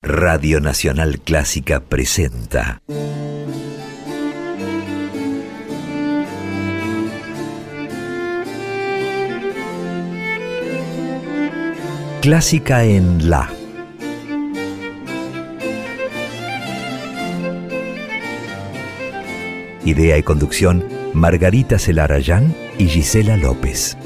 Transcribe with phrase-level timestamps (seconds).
[0.00, 2.80] Radio Nacional Clásica presenta.
[12.22, 13.50] Clásica en La.
[19.84, 23.96] Idea y conducción, Margarita Celarayán y Gisela López.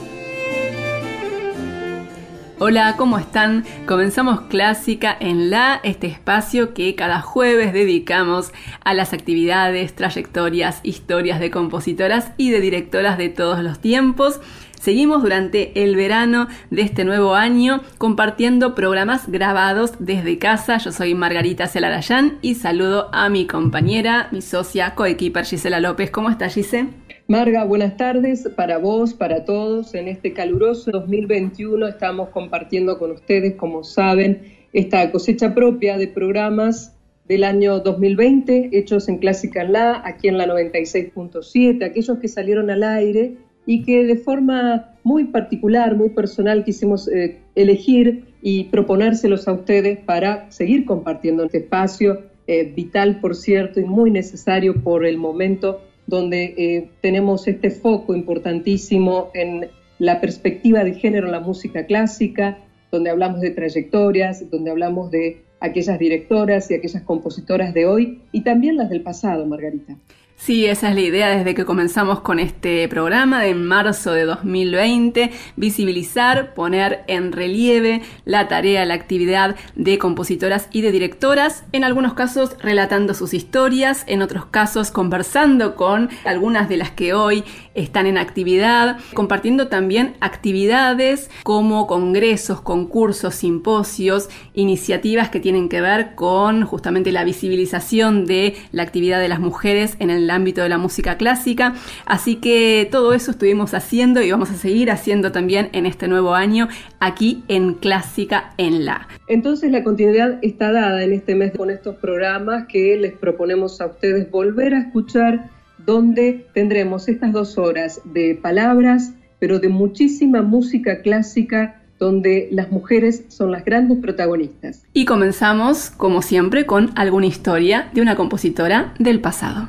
[2.64, 3.64] Hola, ¿cómo están?
[3.86, 8.52] Comenzamos Clásica en La, este espacio que cada jueves dedicamos
[8.84, 14.40] a las actividades, trayectorias, historias de compositoras y de directoras de todos los tiempos.
[14.80, 20.78] Seguimos durante el verano de este nuevo año compartiendo programas grabados desde casa.
[20.78, 26.12] Yo soy Margarita Celarayán y saludo a mi compañera, mi socia, coequiper Gisela López.
[26.12, 26.90] ¿Cómo está Gisela?
[27.32, 29.94] Marga, buenas tardes para vos, para todos.
[29.94, 34.42] En este caluroso 2021 estamos compartiendo con ustedes, como saben,
[34.74, 36.94] esta cosecha propia de programas
[37.26, 42.82] del año 2020 hechos en Clásica La, aquí en la 96.7, aquellos que salieron al
[42.82, 49.54] aire y que de forma muy particular, muy personal quisimos eh, elegir y proponérselos a
[49.54, 55.16] ustedes para seguir compartiendo este espacio, eh, vital por cierto y muy necesario por el
[55.16, 55.80] momento
[56.12, 62.58] donde eh, tenemos este foco importantísimo en la perspectiva de género en la música clásica,
[62.90, 68.42] donde hablamos de trayectorias, donde hablamos de aquellas directoras y aquellas compositoras de hoy y
[68.42, 69.96] también las del pasado, Margarita.
[70.44, 75.30] Sí, esa es la idea desde que comenzamos con este programa de marzo de 2020,
[75.54, 82.14] visibilizar, poner en relieve la tarea, la actividad de compositoras y de directoras, en algunos
[82.14, 88.06] casos relatando sus historias, en otros casos conversando con algunas de las que hoy están
[88.06, 96.64] en actividad, compartiendo también actividades como congresos, concursos, simposios, iniciativas que tienen que ver con
[96.64, 101.16] justamente la visibilización de la actividad de las mujeres en el ámbito de la música
[101.16, 101.74] clásica.
[102.06, 106.34] Así que todo eso estuvimos haciendo y vamos a seguir haciendo también en este nuevo
[106.34, 109.08] año aquí en Clásica en la.
[109.28, 113.86] Entonces la continuidad está dada en este mes con estos programas que les proponemos a
[113.86, 115.50] ustedes volver a escuchar
[115.84, 123.24] donde tendremos estas dos horas de palabras, pero de muchísima música clásica donde las mujeres
[123.28, 124.84] son las grandes protagonistas.
[124.92, 129.68] Y comenzamos, como siempre, con alguna historia de una compositora del pasado.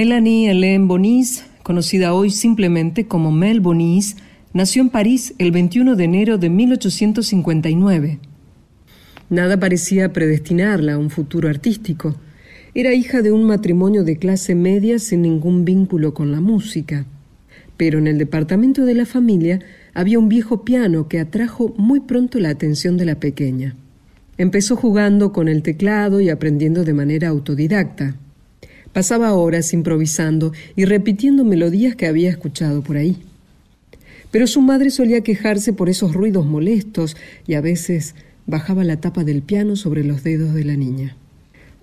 [0.00, 4.16] Melanie Hélène Bonis, conocida hoy simplemente como Mel Bonis,
[4.54, 8.18] nació en París el 21 de enero de 1859.
[9.28, 12.14] Nada parecía predestinarla a un futuro artístico.
[12.72, 17.04] Era hija de un matrimonio de clase media sin ningún vínculo con la música.
[17.76, 19.58] Pero en el departamento de la familia
[19.92, 23.76] había un viejo piano que atrajo muy pronto la atención de la pequeña.
[24.38, 28.16] Empezó jugando con el teclado y aprendiendo de manera autodidacta.
[28.92, 33.16] Pasaba horas improvisando y repitiendo melodías que había escuchado por ahí.
[34.30, 37.16] Pero su madre solía quejarse por esos ruidos molestos
[37.46, 38.14] y a veces
[38.46, 41.16] bajaba la tapa del piano sobre los dedos de la niña.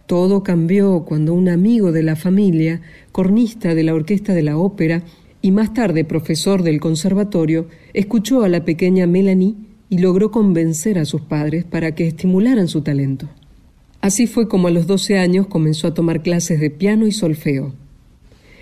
[0.06, 5.04] Todo cambió cuando un amigo de la familia, cornista de la orquesta de la ópera
[5.42, 9.56] y más tarde profesor del conservatorio, escuchó a la pequeña Melanie
[9.90, 13.30] y logró convencer a sus padres para que estimularan su talento.
[14.08, 17.74] Así fue como a los 12 años comenzó a tomar clases de piano y solfeo.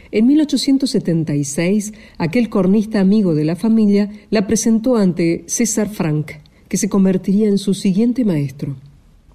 [0.10, 6.90] En 1876, aquel cornista amigo de la familia la presentó ante César Franck, que se
[6.90, 8.76] convertiría en su siguiente maestro.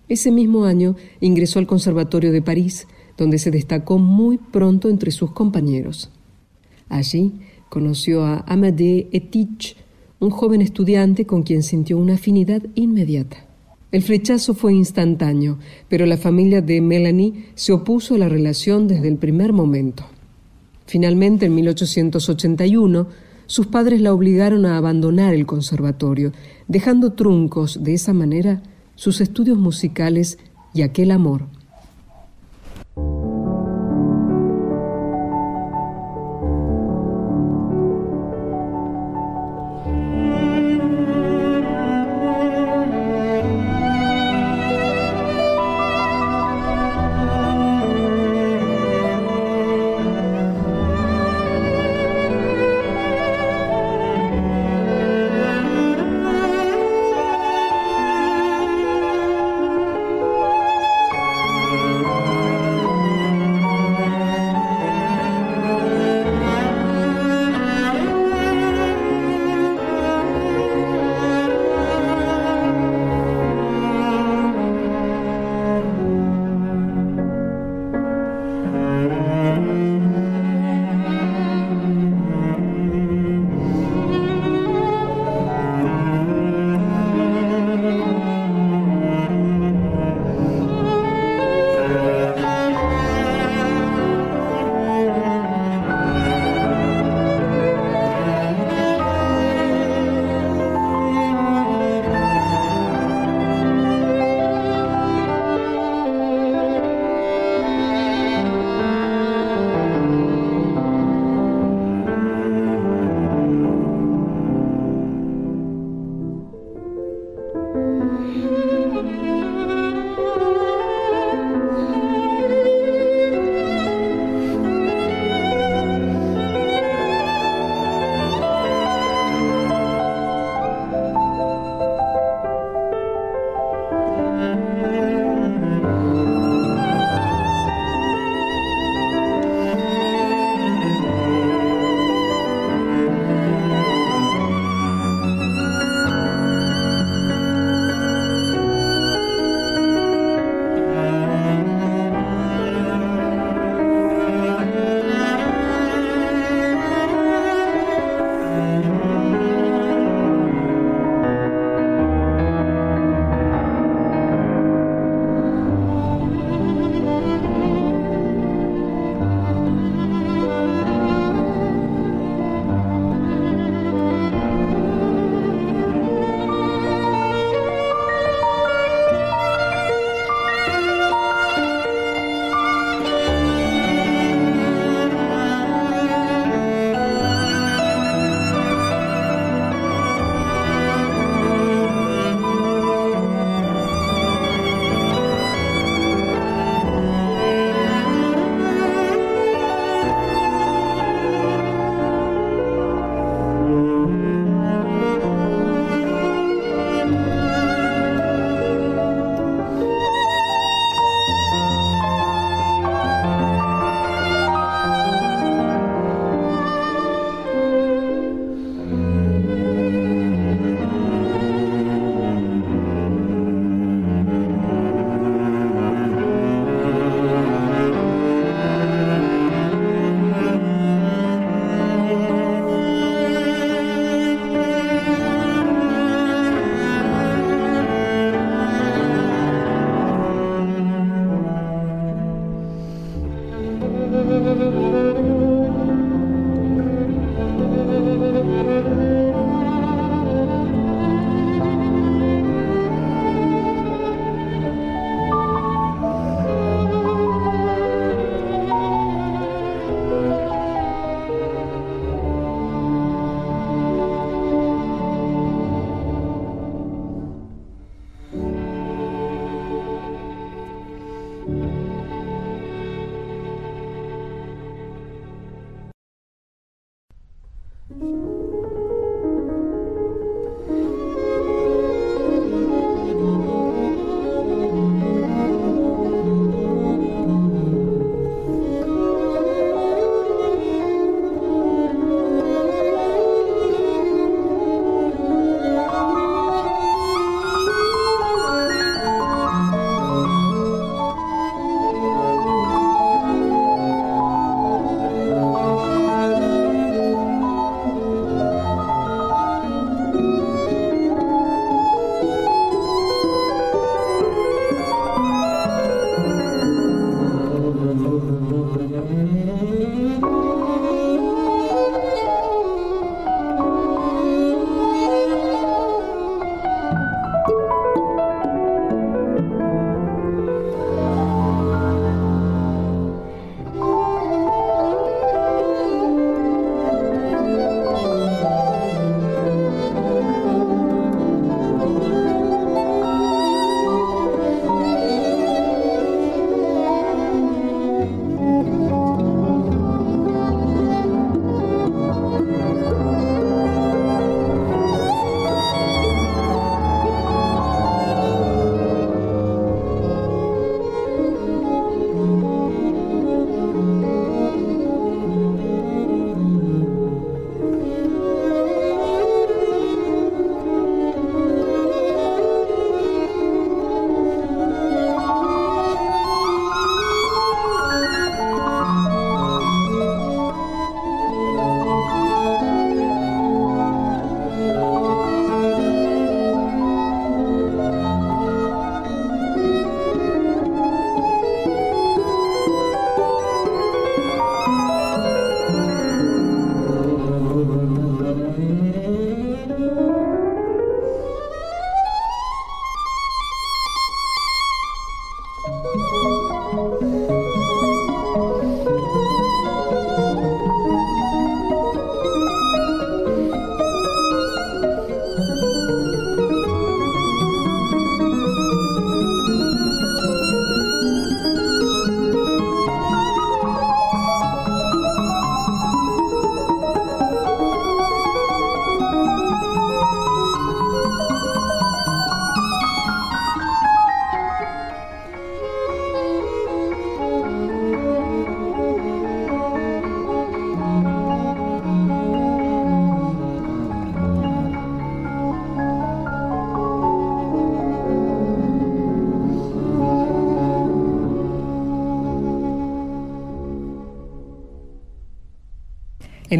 [0.08, 5.30] Ese mismo año ingresó al Conservatorio de París, donde se destacó muy pronto entre sus
[5.30, 6.10] compañeros.
[6.88, 7.34] Allí
[7.68, 9.76] conoció a Amadé Etich,
[10.18, 13.46] un joven estudiante con quien sintió una afinidad inmediata.
[13.92, 19.08] El flechazo fue instantáneo, pero la familia de Melanie se opuso a la relación desde
[19.08, 20.04] el primer momento.
[20.86, 23.08] Finalmente, en 1881,
[23.46, 26.32] sus padres la obligaron a abandonar el conservatorio,
[26.68, 28.62] dejando truncos de esa manera
[28.94, 30.38] sus estudios musicales
[30.72, 31.46] y aquel amor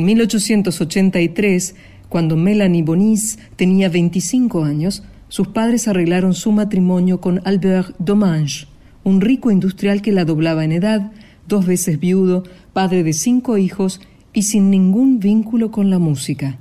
[0.01, 1.75] En 1883,
[2.09, 8.67] cuando Melanie Bonis tenía 25 años, sus padres arreglaron su matrimonio con Albert Domange,
[9.05, 11.13] un rico industrial que la doblaba en edad,
[11.47, 14.01] dos veces viudo, padre de cinco hijos
[14.33, 16.57] y sin ningún vínculo con la música.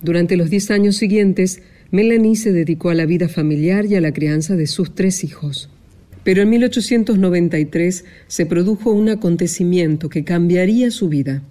[0.00, 4.14] Durante los diez años siguientes, Melanie se dedicó a la vida familiar y a la
[4.14, 5.68] crianza de sus tres hijos.
[6.24, 11.42] Pero en 1893 se produjo un acontecimiento que cambiaría su vida.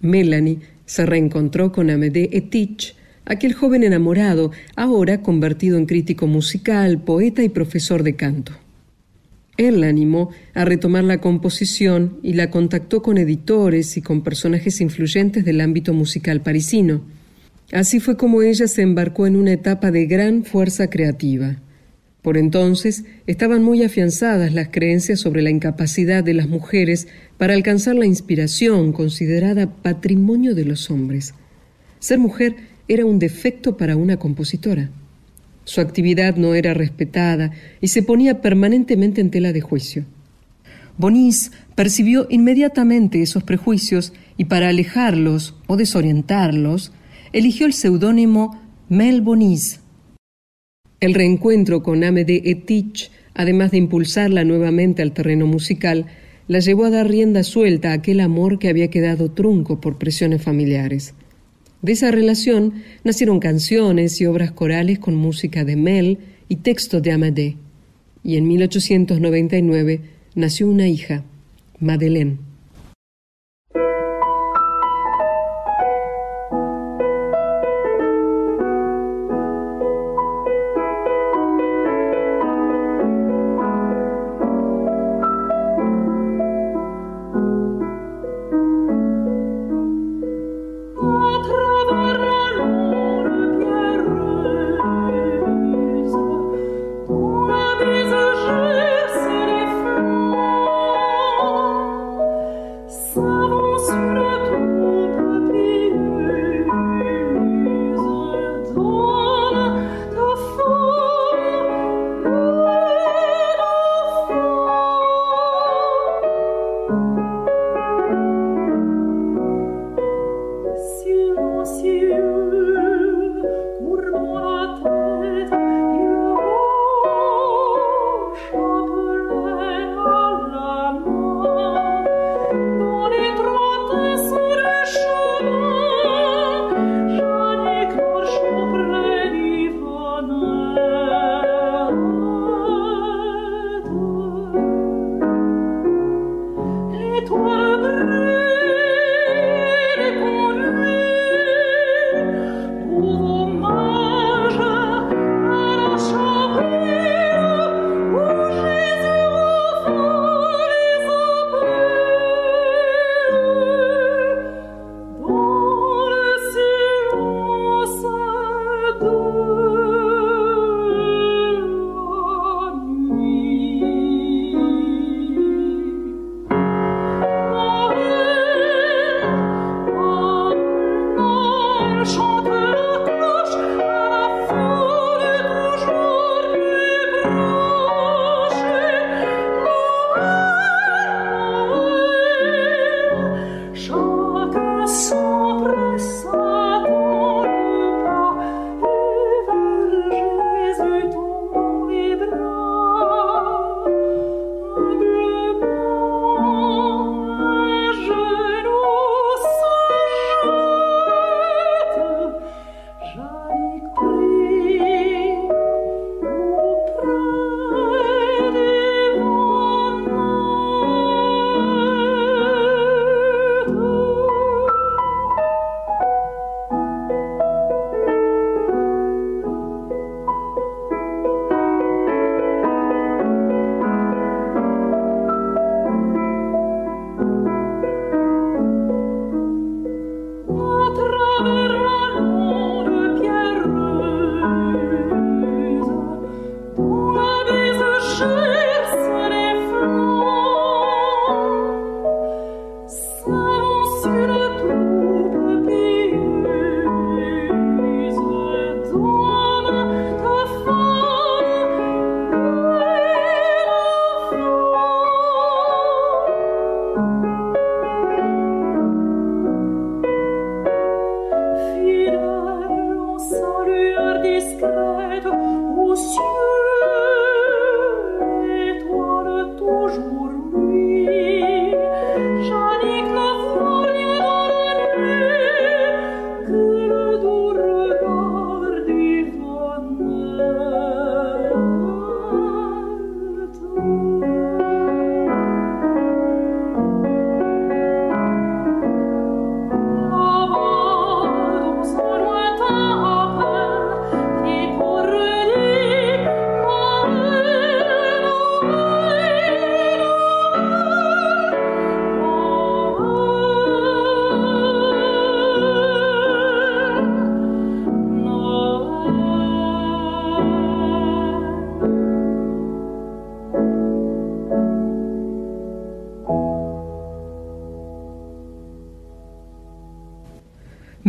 [0.00, 7.42] Melanie se reencontró con Amédée Etich, aquel joven enamorado, ahora convertido en crítico musical, poeta
[7.42, 8.52] y profesor de canto.
[9.56, 14.80] Él la animó a retomar la composición y la contactó con editores y con personajes
[14.80, 17.02] influyentes del ámbito musical parisino.
[17.70, 21.58] Así fue como ella se embarcó en una etapa de gran fuerza creativa.
[22.22, 27.96] Por entonces estaban muy afianzadas las creencias sobre la incapacidad de las mujeres para alcanzar
[27.96, 31.34] la inspiración considerada patrimonio de los hombres.
[31.98, 32.56] Ser mujer
[32.88, 34.90] era un defecto para una compositora.
[35.64, 40.04] Su actividad no era respetada y se ponía permanentemente en tela de juicio.
[40.98, 46.92] Bonis percibió inmediatamente esos prejuicios y para alejarlos o desorientarlos,
[47.32, 49.79] eligió el seudónimo Mel Bonis.
[51.00, 56.04] El reencuentro con Amédée Etich, además de impulsarla nuevamente al terreno musical,
[56.46, 60.42] la llevó a dar rienda suelta a aquel amor que había quedado trunco por presiones
[60.42, 61.14] familiares.
[61.80, 66.18] De esa relación nacieron canciones y obras corales con música de Mel
[66.50, 67.56] y texto de Amédée.
[68.22, 70.00] Y en 1899
[70.34, 71.24] nació una hija,
[71.78, 72.49] Madeleine.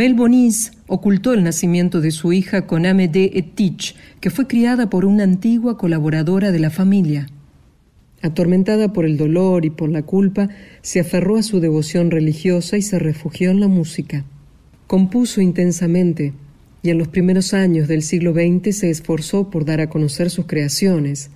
[0.01, 0.15] Mel
[0.87, 5.77] ocultó el nacimiento de su hija con Amédée Etich, que fue criada por una antigua
[5.77, 7.27] colaboradora de la familia.
[8.23, 10.49] Atormentada por el dolor y por la culpa,
[10.81, 14.25] se aferró a su devoción religiosa y se refugió en la música.
[14.87, 16.33] Compuso intensamente
[16.81, 20.47] y en los primeros años del siglo XX se esforzó por dar a conocer sus
[20.47, 21.29] creaciones.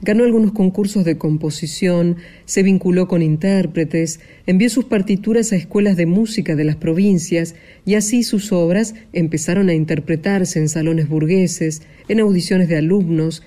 [0.00, 6.06] Ganó algunos concursos de composición, se vinculó con intérpretes, envió sus partituras a escuelas de
[6.06, 12.20] música de las provincias y así sus obras empezaron a interpretarse en salones burgueses, en
[12.20, 13.42] audiciones de alumnos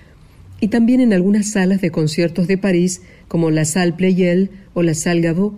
[0.60, 4.92] y también en algunas salas de conciertos de París como la Salle Pleyel o la
[4.92, 5.54] Salle Gaveau.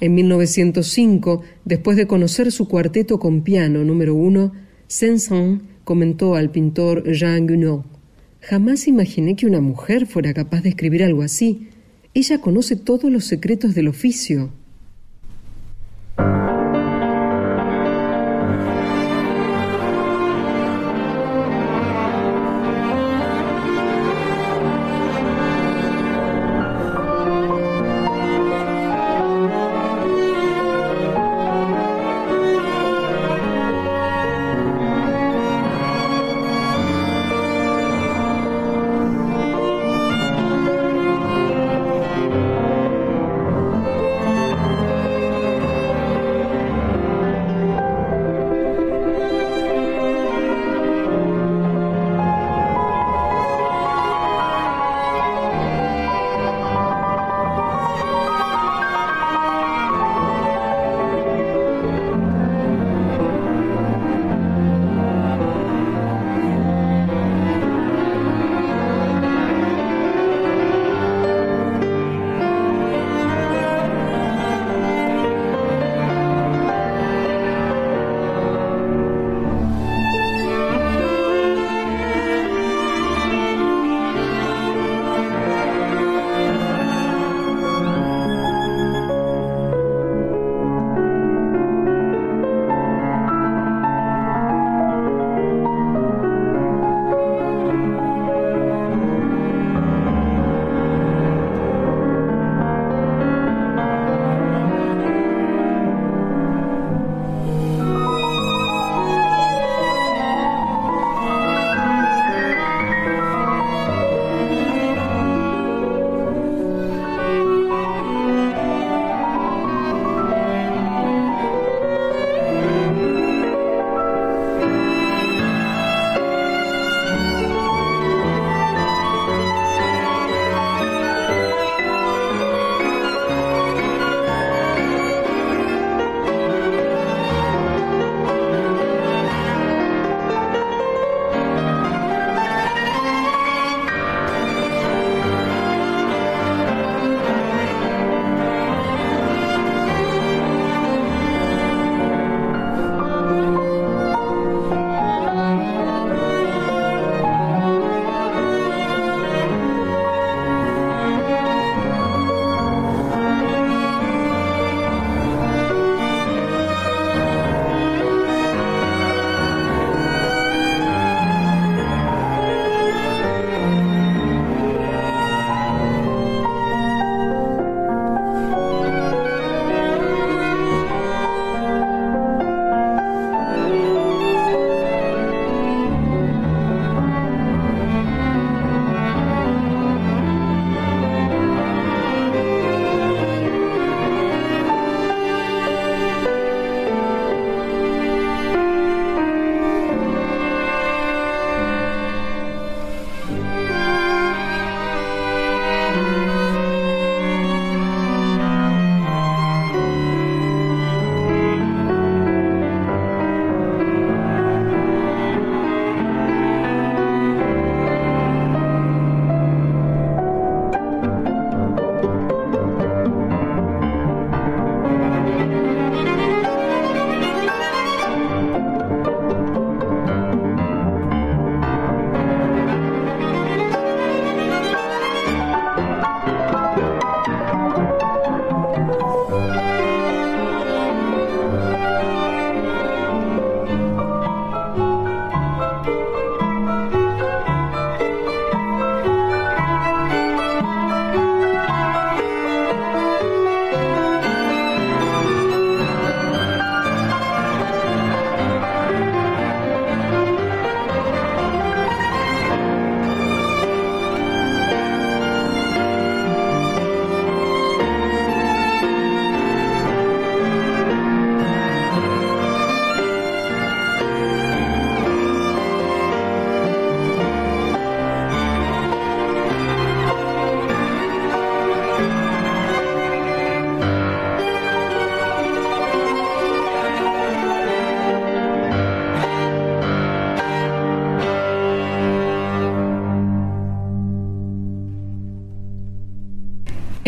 [0.00, 4.52] En 1905, después de conocer su cuarteto con piano número uno,
[4.86, 7.97] Saint-Saëns comentó al pintor Jean Guignot
[8.40, 11.68] Jamás imaginé que una mujer fuera capaz de escribir algo así.
[12.14, 14.50] Ella conoce todos los secretos del oficio.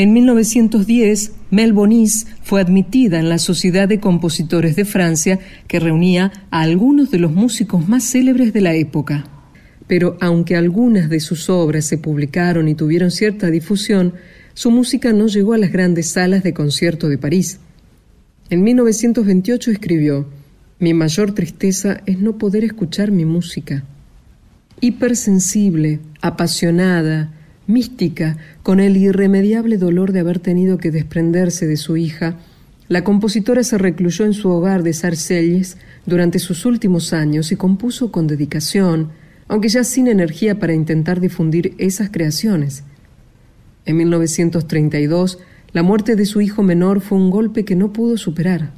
[0.01, 5.39] En 1910, Mel Bonis fue admitida en la Sociedad de Compositores de Francia,
[5.69, 9.27] que reunía a algunos de los músicos más célebres de la época.
[9.87, 14.15] Pero aunque algunas de sus obras se publicaron y tuvieron cierta difusión,
[14.55, 17.59] su música no llegó a las grandes salas de concierto de París.
[18.49, 20.27] En 1928 escribió,
[20.79, 23.85] Mi mayor tristeza es no poder escuchar mi música.
[24.81, 27.35] Hipersensible, apasionada,
[27.71, 32.37] mística, con el irremediable dolor de haber tenido que desprenderse de su hija,
[32.89, 38.11] la compositora se recluyó en su hogar de Sarcelles durante sus últimos años y compuso
[38.11, 39.11] con dedicación,
[39.47, 42.83] aunque ya sin energía para intentar difundir esas creaciones.
[43.87, 45.39] En 1932,
[45.73, 48.73] la muerte de su hijo menor fue un golpe que no pudo superar.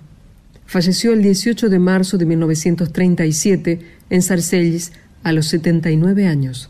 [0.67, 3.81] Falleció el 18 de marzo de 1937
[4.11, 6.69] en Sarcelles a los 79 años.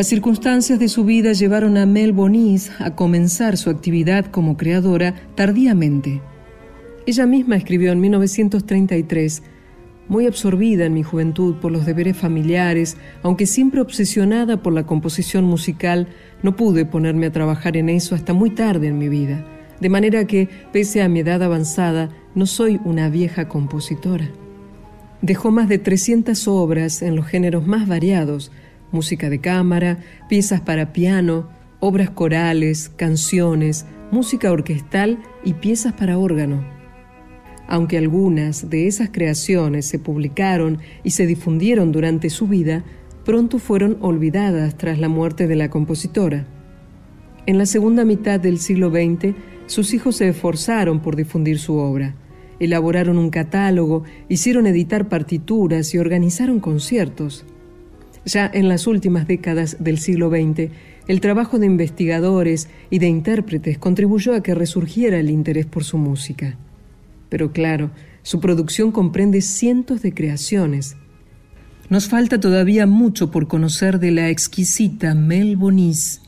[0.00, 5.14] Las circunstancias de su vida llevaron a Mel Bonis a comenzar su actividad como creadora
[5.34, 6.22] tardíamente.
[7.04, 9.42] Ella misma escribió en 1933,
[10.08, 15.44] muy absorbida en mi juventud por los deberes familiares, aunque siempre obsesionada por la composición
[15.44, 16.08] musical,
[16.42, 19.44] no pude ponerme a trabajar en eso hasta muy tarde en mi vida,
[19.80, 24.30] de manera que, pese a mi edad avanzada, no soy una vieja compositora.
[25.20, 28.50] Dejó más de 300 obras en los géneros más variados,
[28.92, 31.48] música de cámara, piezas para piano,
[31.80, 36.64] obras corales, canciones, música orquestal y piezas para órgano.
[37.68, 42.84] Aunque algunas de esas creaciones se publicaron y se difundieron durante su vida,
[43.24, 46.46] pronto fueron olvidadas tras la muerte de la compositora.
[47.46, 49.34] En la segunda mitad del siglo XX,
[49.66, 52.16] sus hijos se esforzaron por difundir su obra.
[52.58, 57.46] Elaboraron un catálogo, hicieron editar partituras y organizaron conciertos.
[58.24, 60.70] Ya en las últimas décadas del siglo XX,
[61.08, 65.98] el trabajo de investigadores y de intérpretes contribuyó a que resurgiera el interés por su
[65.98, 66.56] música.
[67.28, 67.90] Pero claro,
[68.22, 70.96] su producción comprende cientos de creaciones.
[71.88, 76.19] Nos falta todavía mucho por conocer de la exquisita Mel Bonis.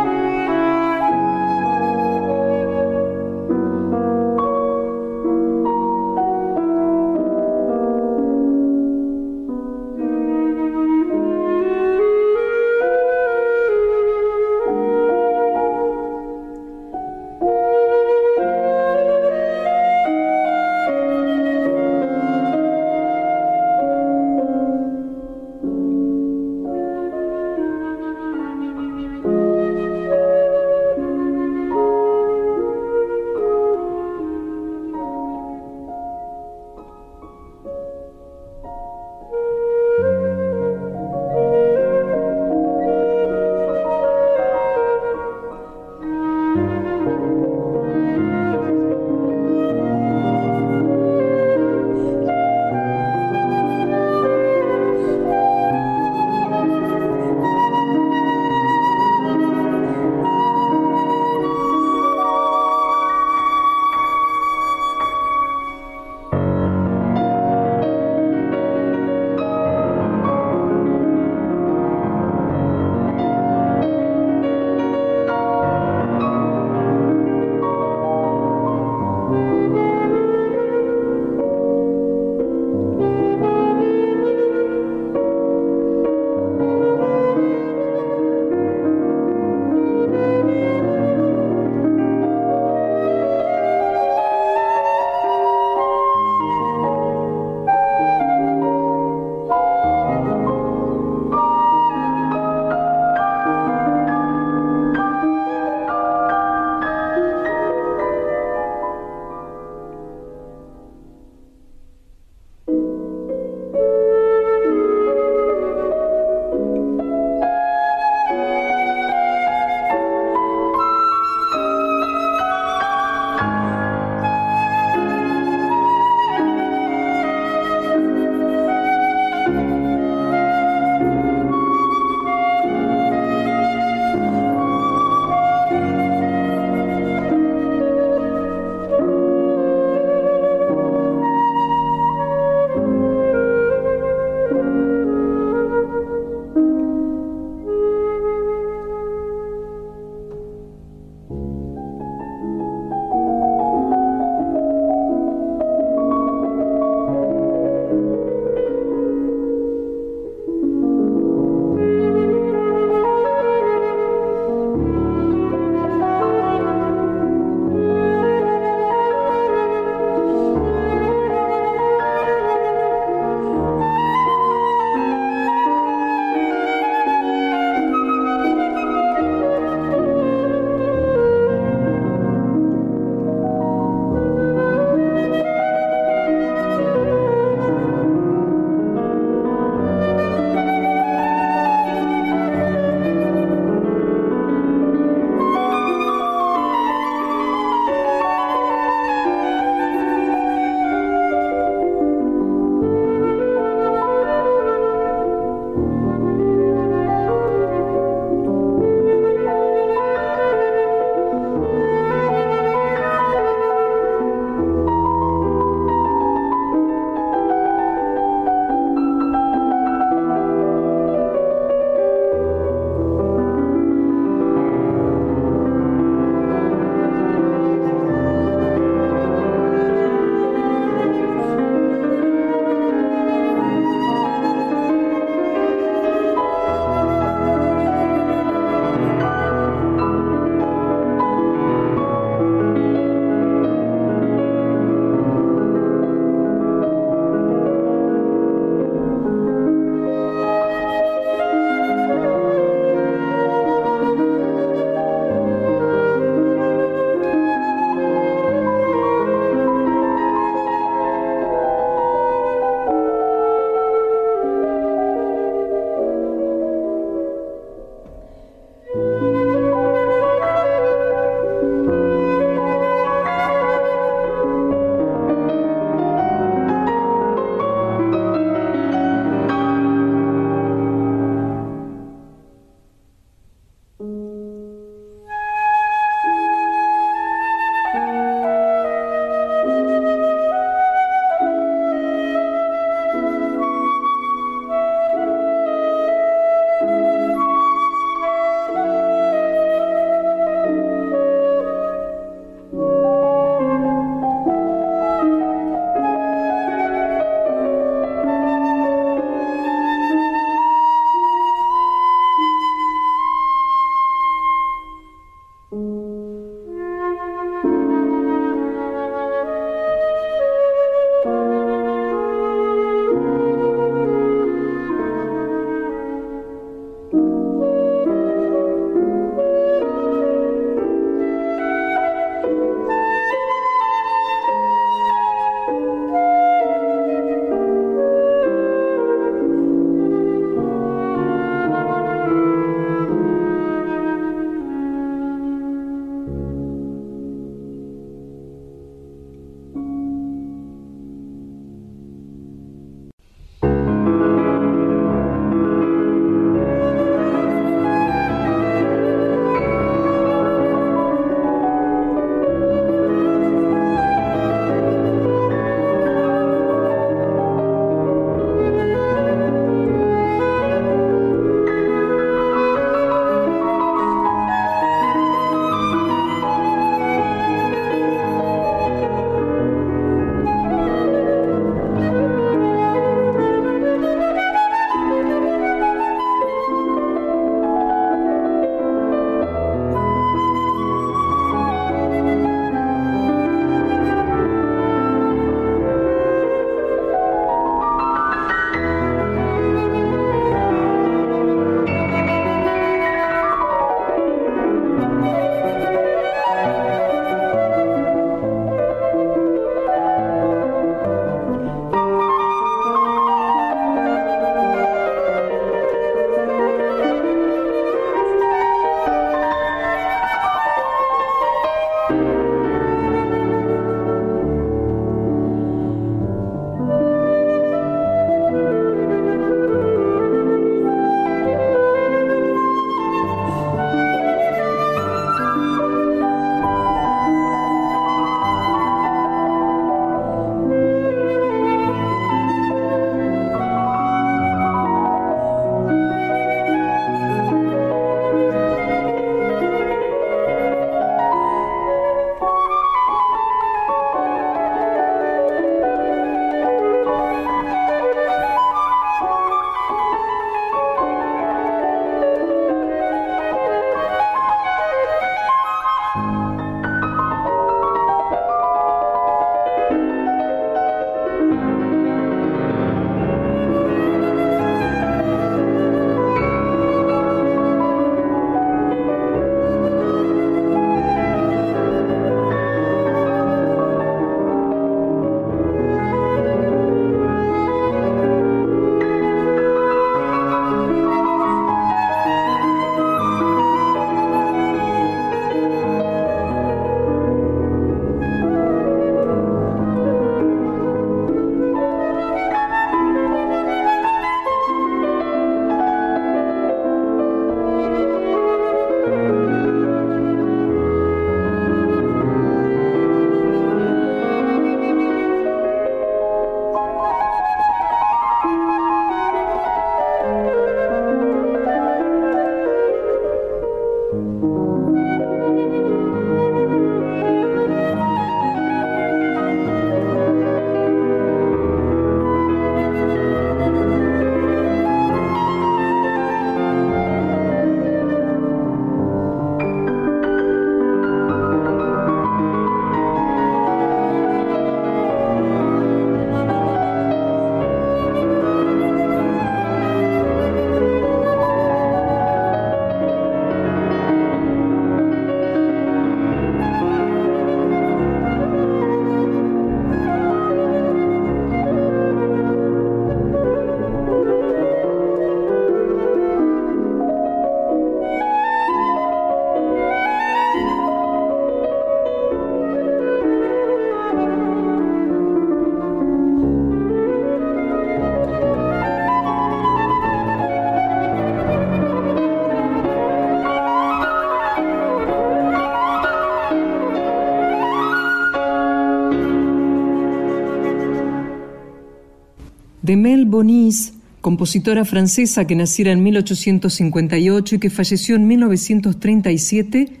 [592.90, 600.00] De Mel Bonis, compositora francesa que naciera en 1858 y que falleció en 1937,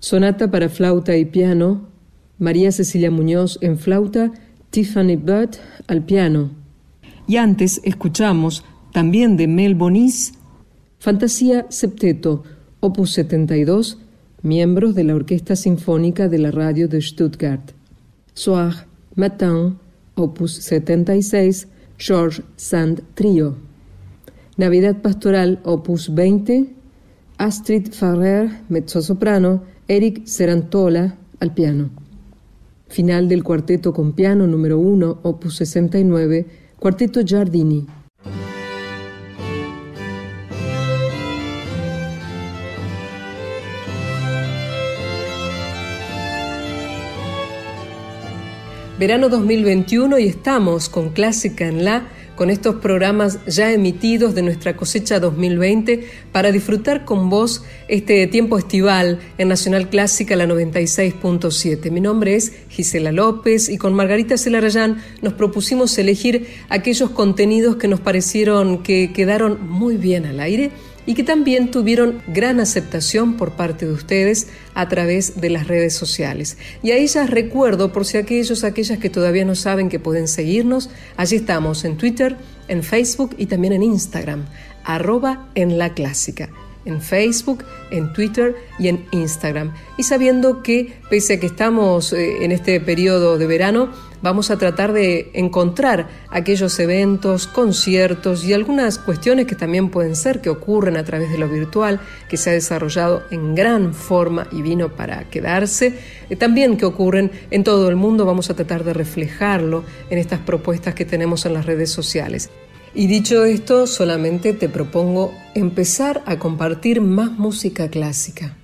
[0.00, 1.86] sonata para flauta y piano,
[2.40, 4.32] María Cecilia Muñoz en flauta,
[4.70, 6.50] Tiffany Butt al piano.
[7.28, 10.32] Y antes escuchamos, también de Mel Bonis,
[10.98, 12.42] Fantasía Septeto,
[12.80, 13.98] opus 72,
[14.42, 17.70] miembros de la Orquesta Sinfónica de la Radio de Stuttgart.
[18.34, 19.78] Soir, Matin,
[20.16, 21.68] opus 76,
[22.00, 23.56] George Sand Trio.
[24.56, 26.74] Navidad Pastoral, opus 20,
[27.36, 31.90] Astrid Farrer, mezzosoprano, Eric Serantola, al piano.
[32.86, 36.46] Final del cuarteto con piano número 1, opus 69,
[36.78, 37.86] Cuarteto Giardini.
[49.00, 54.76] Verano 2021 y estamos con Clásica en La, con estos programas ya emitidos de nuestra
[54.76, 61.90] cosecha 2020 para disfrutar con vos este tiempo estival en Nacional Clásica la 96.7.
[61.90, 67.88] Mi nombre es Gisela López y con Margarita Celarayán nos propusimos elegir aquellos contenidos que
[67.88, 70.72] nos parecieron que quedaron muy bien al aire
[71.06, 75.94] y que también tuvieron gran aceptación por parte de ustedes a través de las redes
[75.94, 76.58] sociales.
[76.82, 80.90] Y a ellas recuerdo, por si aquellos, aquellas que todavía no saben que pueden seguirnos,
[81.16, 82.36] allí estamos en Twitter,
[82.68, 84.46] en Facebook y también en Instagram,
[84.84, 86.50] arroba en la clásica
[86.84, 89.74] en Facebook, en Twitter y en Instagram.
[89.98, 93.90] Y sabiendo que, pese a que estamos eh, en este periodo de verano,
[94.22, 100.40] vamos a tratar de encontrar aquellos eventos, conciertos y algunas cuestiones que también pueden ser
[100.40, 104.62] que ocurren a través de lo virtual, que se ha desarrollado en gran forma y
[104.62, 105.94] vino para quedarse,
[106.28, 110.40] eh, también que ocurren en todo el mundo, vamos a tratar de reflejarlo en estas
[110.40, 112.50] propuestas que tenemos en las redes sociales.
[112.94, 118.56] Y dicho esto, solamente te propongo empezar a compartir más música clásica.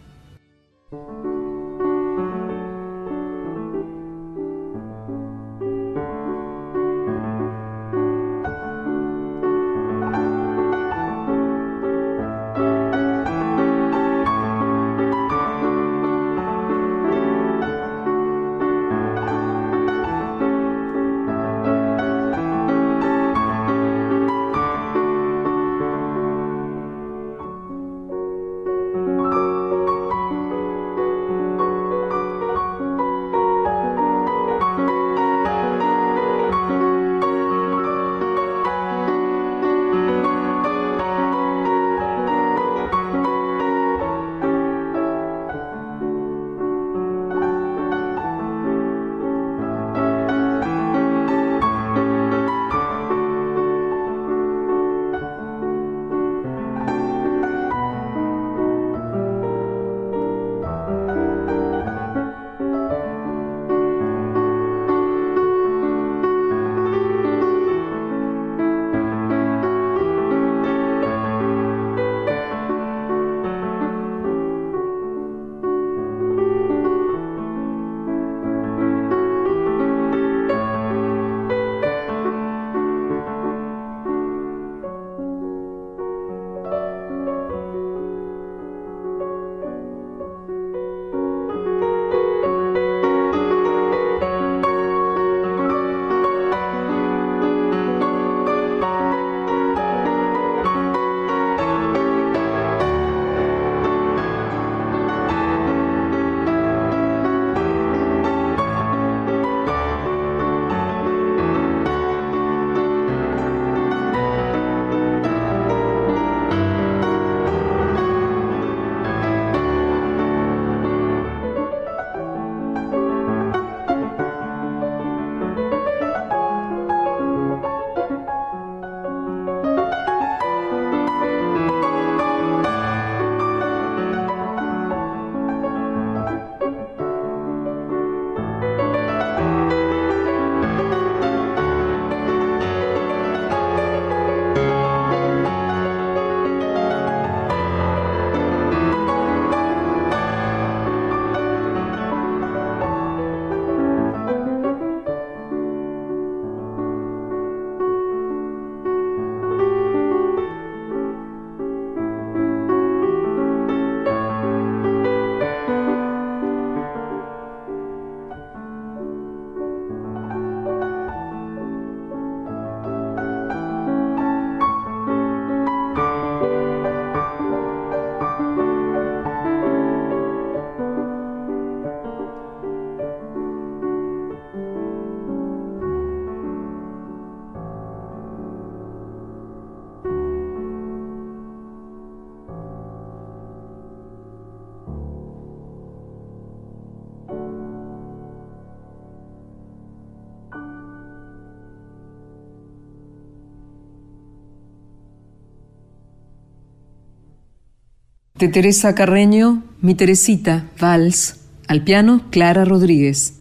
[208.39, 211.41] De Teresa Carreño, Mi Teresita, Vals.
[211.69, 213.39] Al piano, Clara Rodríguez.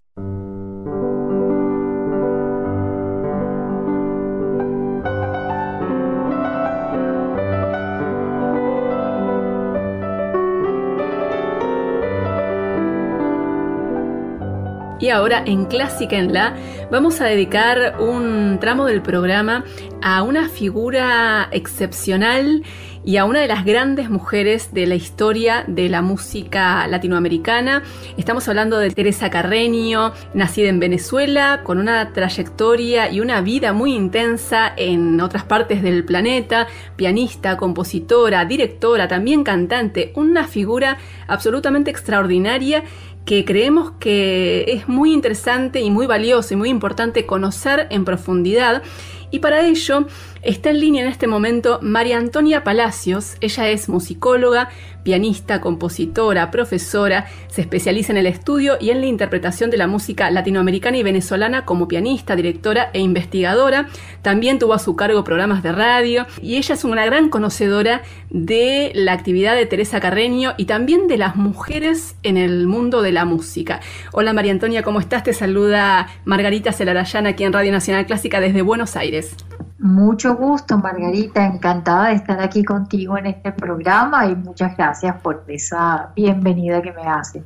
[15.06, 16.56] Y ahora en Clásica en La
[16.90, 19.64] vamos a dedicar un tramo del programa
[20.02, 22.64] a una figura excepcional
[23.04, 27.84] y a una de las grandes mujeres de la historia de la música latinoamericana.
[28.18, 33.94] Estamos hablando de Teresa Carreño, nacida en Venezuela, con una trayectoria y una vida muy
[33.94, 40.98] intensa en otras partes del planeta, pianista, compositora, directora, también cantante, una figura
[41.28, 42.84] absolutamente extraordinaria
[43.26, 48.84] que creemos que es muy interesante y muy valioso y muy importante conocer en profundidad.
[49.32, 50.06] Y para ello
[50.46, 53.36] está en línea en este momento María Antonia Palacios.
[53.42, 54.70] Ella es musicóloga,
[55.04, 60.30] pianista, compositora, profesora, se especializa en el estudio y en la interpretación de la música
[60.30, 63.88] latinoamericana y venezolana como pianista, directora e investigadora.
[64.22, 68.92] También tuvo a su cargo programas de radio y ella es una gran conocedora de
[68.94, 73.26] la actividad de Teresa Carreño y también de las mujeres en el mundo de la
[73.26, 73.80] música.
[74.12, 75.24] Hola María Antonia, ¿cómo estás?
[75.24, 79.36] Te saluda Margarita Celarayán aquí en Radio Nacional Clásica desde Buenos Aires.
[79.78, 81.46] Mucho gusto, Margarita.
[81.46, 86.94] Encantada de estar aquí contigo en este programa y muchas gracias por esa bienvenida que
[86.94, 87.44] me haces.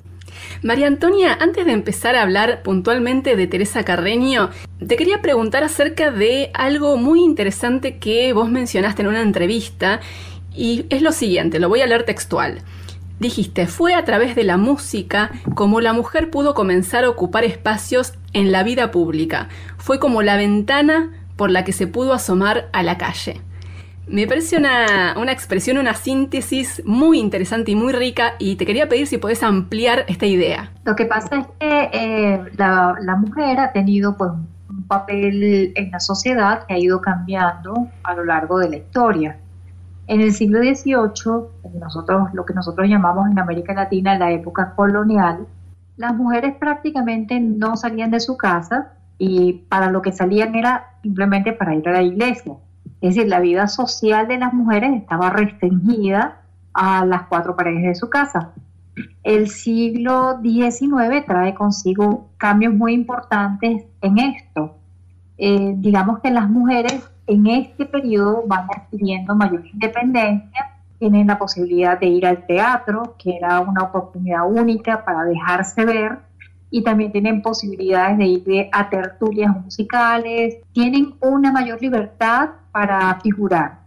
[0.62, 4.52] María Antonia, antes de empezar a hablar puntualmente de Teresa Carreño,
[4.86, 10.00] te quería preguntar acerca de algo muy interesante que vos mencionaste en una entrevista
[10.54, 12.62] y es lo siguiente, lo voy a leer textual.
[13.20, 18.14] Dijiste, fue a través de la música como la mujer pudo comenzar a ocupar espacios
[18.32, 19.50] en la vida pública.
[19.78, 23.40] Fue como la ventana por la que se pudo asomar a la calle.
[24.08, 29.08] Me parece una, expresión, una síntesis muy interesante y muy rica y te quería pedir
[29.08, 30.74] si podés ampliar esta idea.
[30.84, 34.32] Lo que pasa es que eh, la, la, mujer ha tenido pues,
[34.70, 39.38] un papel en la sociedad que ha ido cambiando a lo largo de la historia.
[40.08, 45.48] En el siglo XVIII, nosotros, lo que nosotros llamamos en América Latina la época colonial,
[45.96, 51.54] las mujeres prácticamente no salían de su casa y para lo que salían era simplemente
[51.54, 52.54] para ir a la iglesia.
[53.02, 56.42] Es decir, la vida social de las mujeres estaba restringida
[56.74, 58.54] a las cuatro paredes de su casa.
[59.24, 64.78] El siglo XIX trae consigo cambios muy importantes en esto.
[65.38, 71.98] Eh, digamos que las mujeres en este periodo van adquiriendo mayor independencia, tienen la posibilidad
[71.98, 76.20] de ir al teatro, que era una oportunidad única para dejarse ver,
[76.72, 83.80] y también tienen posibilidades de ir a tertulias musicales, tienen una mayor libertad para figurar.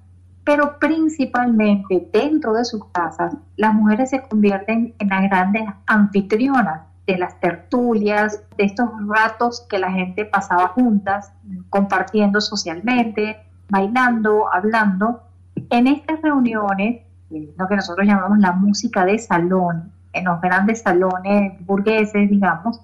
[0.44, 7.18] Pero principalmente dentro de sus casas, las mujeres se convierten en las grandes anfitrionas de
[7.18, 11.32] las tertulias, de estos ratos que la gente pasaba juntas,
[11.70, 13.36] compartiendo socialmente,
[13.68, 15.22] bailando, hablando.
[15.70, 21.54] En estas reuniones, lo que nosotros llamamos la música de salón, en los grandes salones
[21.64, 22.80] burgueses, digamos,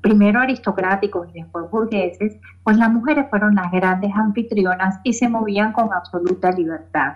[0.00, 5.72] primero aristocráticos y después burgueses, pues las mujeres fueron las grandes anfitrionas y se movían
[5.72, 7.14] con absoluta libertad.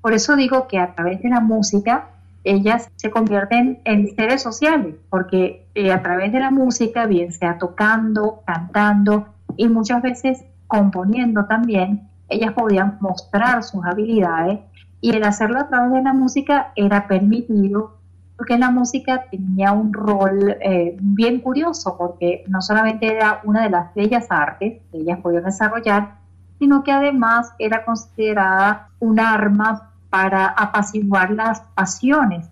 [0.00, 2.06] Por eso digo que a través de la música
[2.44, 7.58] ellas se convierten en seres sociales, porque eh, a través de la música, bien sea
[7.58, 14.60] tocando, cantando y muchas veces componiendo también, ellas podían mostrar sus habilidades
[15.00, 17.98] y el hacerlo a través de la música era permitido
[18.36, 23.70] porque la música tenía un rol eh, bien curioso, porque no solamente era una de
[23.70, 26.16] las bellas artes que ellas podían desarrollar,
[26.58, 32.48] sino que además era considerada un arma para apaciguar las pasiones.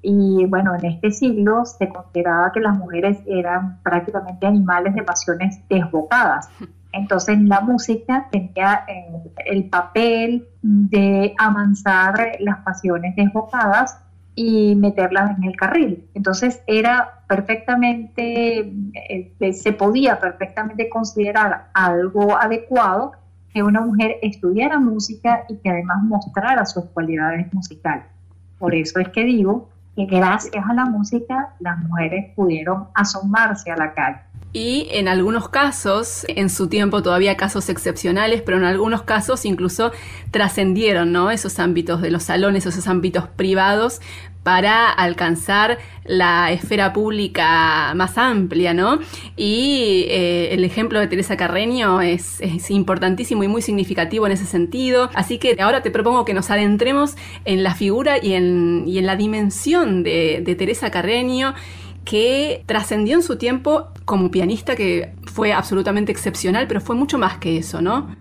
[0.00, 5.60] Y bueno, en este siglo se consideraba que las mujeres eran prácticamente animales de pasiones
[5.68, 6.48] desbocadas.
[6.92, 13.98] Entonces la música tenía eh, el papel de amansar las pasiones desbocadas
[14.40, 16.08] y meterlas en el carril.
[16.14, 18.72] Entonces era perfectamente,
[19.08, 23.14] este, se podía perfectamente considerar algo adecuado
[23.52, 28.04] que una mujer estudiara música y que además mostrara sus cualidades musicales.
[28.60, 33.76] Por eso es que digo que gracias a la música las mujeres pudieron asomarse a
[33.76, 34.20] la calle.
[34.52, 39.92] y en algunos casos, en su tiempo todavía casos excepcionales, pero en algunos casos incluso
[40.30, 41.30] trascendieron ¿no?
[41.30, 44.00] esos ámbitos de los salones, esos ámbitos privados
[44.42, 48.98] para alcanzar la esfera pública más amplia, ¿no?
[49.36, 55.10] Y eh, el ejemplo de Teresa Carreño es, importantísimo y muy significativo en ese sentido.
[55.14, 59.06] Así que ahora te propongo que nos adentremos en la figura y en, y en
[59.06, 61.54] la dimensión de, de Teresa Carreño
[62.04, 67.36] que trascendió en su tiempo como pianista que fue absolutamente excepcional, pero fue mucho más
[67.36, 68.16] que eso, ¿no?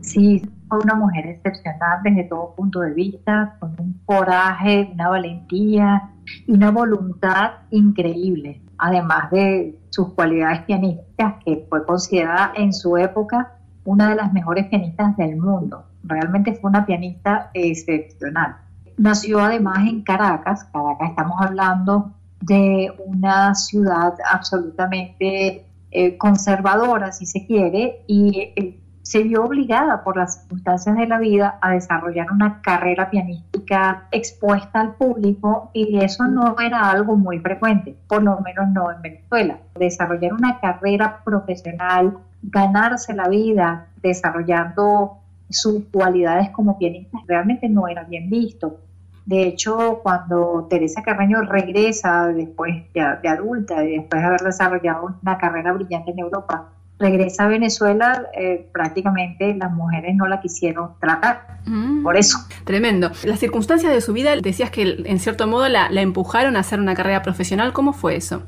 [0.00, 0.42] Sí,
[0.72, 6.12] fue una mujer excepcional desde todo punto de vista, con un coraje, una valentía
[6.46, 13.52] y una voluntad increíble, además de sus cualidades pianísticas, que fue considerada en su época
[13.84, 15.84] una de las mejores pianistas del mundo.
[16.04, 18.56] Realmente fue una pianista excepcional.
[18.96, 27.46] Nació además en Caracas, Caracas estamos hablando de una ciudad absolutamente eh, conservadora, si se
[27.46, 28.81] quiere, y eh,
[29.12, 34.80] se vio obligada por las circunstancias de la vida a desarrollar una carrera pianística expuesta
[34.80, 39.58] al público y eso no era algo muy frecuente, por lo menos no en Venezuela.
[39.78, 45.18] Desarrollar una carrera profesional, ganarse la vida desarrollando
[45.50, 48.78] sus cualidades como pianista realmente no era bien visto.
[49.26, 55.36] De hecho, cuando Teresa Carreño regresa después de, adulta y después de haber desarrollado una
[55.36, 56.70] carrera brillante en Europa,
[57.02, 61.52] regresa a Venezuela, eh, prácticamente las mujeres no la quisieron tratar.
[61.64, 62.02] Mm.
[62.02, 62.38] por eso.
[62.64, 63.12] Tremendo.
[63.24, 66.80] Las circunstancias de su vida, decías que en cierto modo la, la, empujaron a hacer
[66.80, 67.72] una carrera profesional.
[67.72, 68.42] ¿Cómo fue eso?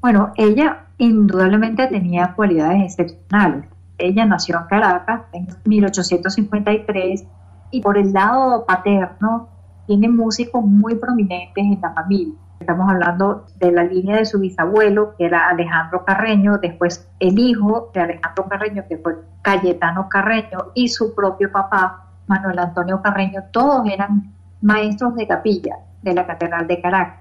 [0.00, 3.64] Bueno, ella indudablemente tenía cualidades excepcionales.
[3.98, 7.24] Ella nació en Caracas en 1853
[7.70, 9.48] y por el lado paterno
[9.86, 12.34] tiene músicos muy prominentes en la familia.
[12.60, 17.90] Estamos hablando de la línea de su bisabuelo, que era Alejandro Carreño, después el hijo
[17.94, 23.88] de Alejandro Carreño, que fue Cayetano Carreño, y su propio papá, Manuel Antonio Carreño, todos
[23.88, 27.20] eran maestros de capilla de la Catedral de Caracas.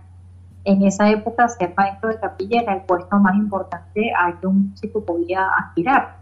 [0.65, 4.71] En esa época, ser maestro de capilla era el puesto más importante al que un
[4.71, 6.17] músico podía aspirar.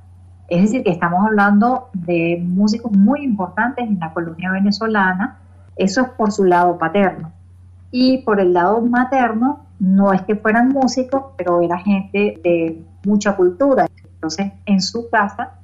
[0.48, 5.40] Es decir, que estamos hablando de músicos muy importantes en la colonia venezolana,
[5.76, 7.32] eso es por su lado paterno.
[7.92, 13.36] Y por el lado materno, no es que fueran músicos, pero era gente de mucha
[13.36, 13.88] cultura.
[14.16, 15.60] Entonces, en su casa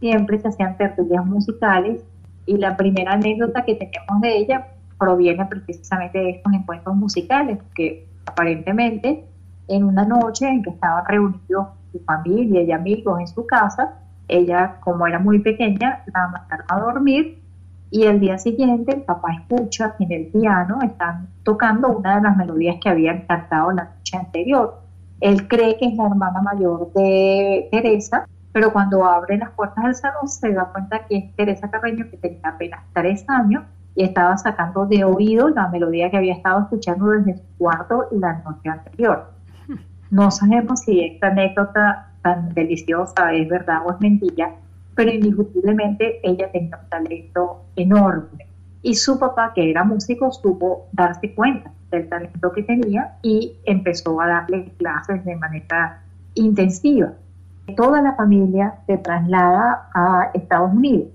[0.00, 2.02] siempre se hacían tertulias musicales
[2.46, 8.06] y la primera anécdota que tenemos de ella proviene precisamente de estos encuentros musicales, que
[8.24, 9.24] aparentemente
[9.68, 13.98] en una noche en que estaban reunidos su familia y amigos en su casa,
[14.28, 17.42] ella, como era muy pequeña, la mandaron a dormir
[17.90, 22.22] y el día siguiente el papá escucha que en el piano están tocando una de
[22.22, 24.80] las melodías que habían cantado la noche anterior.
[25.20, 29.94] Él cree que es la hermana mayor de Teresa, pero cuando abre las puertas del
[29.94, 33.64] salón se da cuenta que es Teresa Carreño, que tenía apenas tres años
[33.94, 38.34] y estaba sacando de oído la melodía que había estado escuchando desde su cuarto la
[38.44, 39.32] noche anterior.
[40.08, 44.54] No sabemos si esta anécdota tan deliciosa es verdad o es mentira,
[44.96, 48.46] pero indiscutiblemente ella tenía un talento enorme.
[48.82, 54.20] Y su papá, que era músico, supo darse cuenta del talento que tenía y empezó
[54.20, 56.02] a darle clases de manera
[56.34, 57.12] intensiva.
[57.76, 61.08] Toda la familia se traslada a Estados Unidos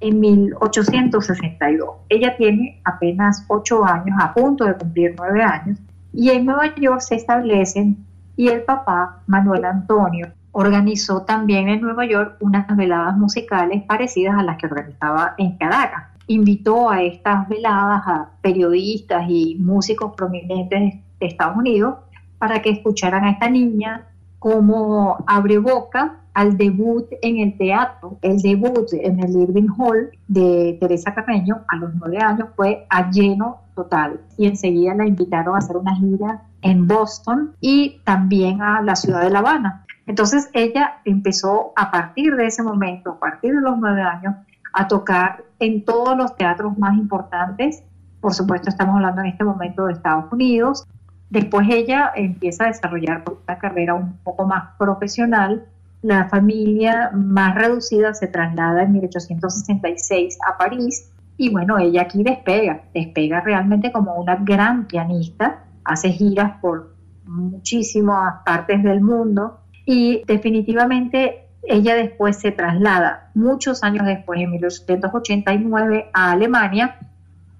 [0.00, 1.88] en 1862.
[2.08, 5.78] Ella tiene apenas ocho años, a punto de cumplir nueve años,
[6.12, 8.04] y en Nueva York se establecen
[8.36, 14.42] y el papá, Manuel Antonio, organizó también en Nueva York unas veladas musicales parecidas a
[14.42, 16.04] las que organizaba en Caracas.
[16.26, 21.96] Invitó a estas veladas a periodistas y músicos prominentes de Estados Unidos
[22.38, 24.06] para que escucharan a esta niña
[24.38, 28.18] como abre boca al debut en el teatro.
[28.22, 33.10] El debut en el Irving Hall de Teresa Carreño a los nueve años fue a
[33.10, 38.82] lleno total y enseguida la invitaron a hacer una gira en Boston y también a
[38.82, 39.84] la ciudad de La Habana.
[40.10, 44.34] Entonces ella empezó a partir de ese momento, a partir de los nueve años,
[44.72, 47.84] a tocar en todos los teatros más importantes.
[48.20, 50.84] Por supuesto, estamos hablando en este momento de Estados Unidos.
[51.28, 55.64] Después ella empieza a desarrollar una carrera un poco más profesional.
[56.02, 62.82] La familia más reducida se traslada en 1866 a París y bueno, ella aquí despega,
[62.92, 66.96] despega realmente como una gran pianista, hace giras por
[67.26, 69.60] muchísimas partes del mundo
[69.90, 76.96] y definitivamente ella después se traslada, muchos años después, en 1889, a Alemania,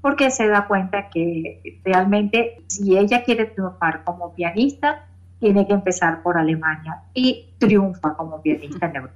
[0.00, 5.06] porque se da cuenta que realmente si ella quiere triunfar como pianista,
[5.40, 9.14] tiene que empezar por Alemania y triunfa como pianista en Europa.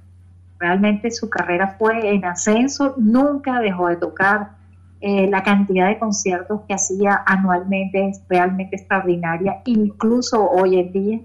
[0.59, 4.57] Realmente su carrera fue en ascenso, nunca dejó de tocar.
[4.99, 11.19] Eh, la cantidad de conciertos que hacía anualmente es realmente extraordinaria, incluso hoy en día.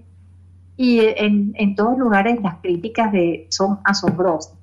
[0.81, 4.55] Y en, en todos lugares las críticas de, son asombrosas.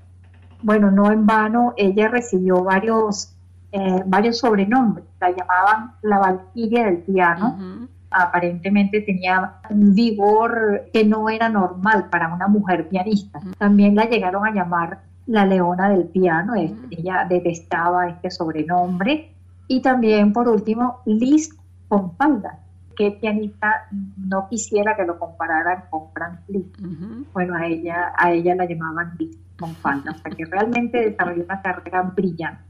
[0.62, 3.36] Bueno, no en vano, ella recibió varios,
[3.70, 5.07] eh, varios sobrenombres.
[5.20, 12.35] La llamaban la Valquiria del piano aparentemente tenía un vigor que no era normal para
[12.35, 13.40] una mujer pianista.
[13.59, 19.35] También la llegaron a llamar la leona del piano, ella detestaba este sobrenombre.
[19.69, 21.55] Y también, por último, Liz
[21.89, 22.59] Compalda,
[22.98, 26.76] que pianista no quisiera que lo compararan con Frank Liszt.
[27.32, 31.62] Bueno, a ella, a ella la llamaban Liz Compalda, o sea que realmente desarrolló una
[31.62, 32.60] carrera brillante.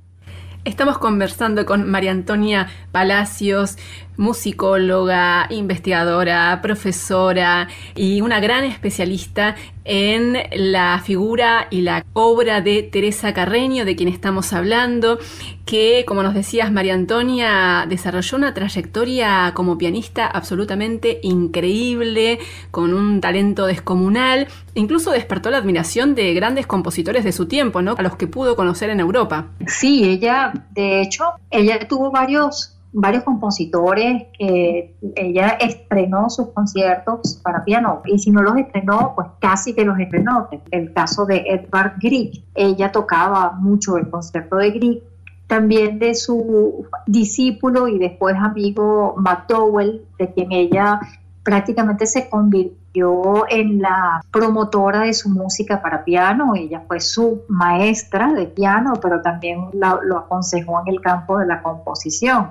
[0.64, 3.78] Estamos conversando con María Antonia Palacios,
[4.18, 13.32] musicóloga, investigadora, profesora y una gran especialista en la figura y la obra de Teresa
[13.32, 15.18] Carreño, de quien estamos hablando,
[15.64, 22.38] que, como nos decías, María Antonia desarrolló una trayectoria como pianista absolutamente increíble,
[22.70, 27.94] con un talento descomunal, incluso despertó la admiración de grandes compositores de su tiempo, ¿no?
[27.96, 29.46] A los que pudo conocer en Europa.
[29.66, 37.64] Sí, ella, de hecho, ella tuvo varios varios compositores que ella estrenó sus conciertos para
[37.64, 40.48] piano y si no los estrenó, pues casi que los estrenó.
[40.70, 45.02] El caso de Edvard Grieg, ella tocaba mucho el concierto de Grieg,
[45.46, 51.00] también de su discípulo y después amigo McDowell, de quien ella
[51.42, 56.54] prácticamente se convirtió en la promotora de su música para piano.
[56.54, 61.62] Ella fue su maestra de piano, pero también lo aconsejó en el campo de la
[61.62, 62.50] composición.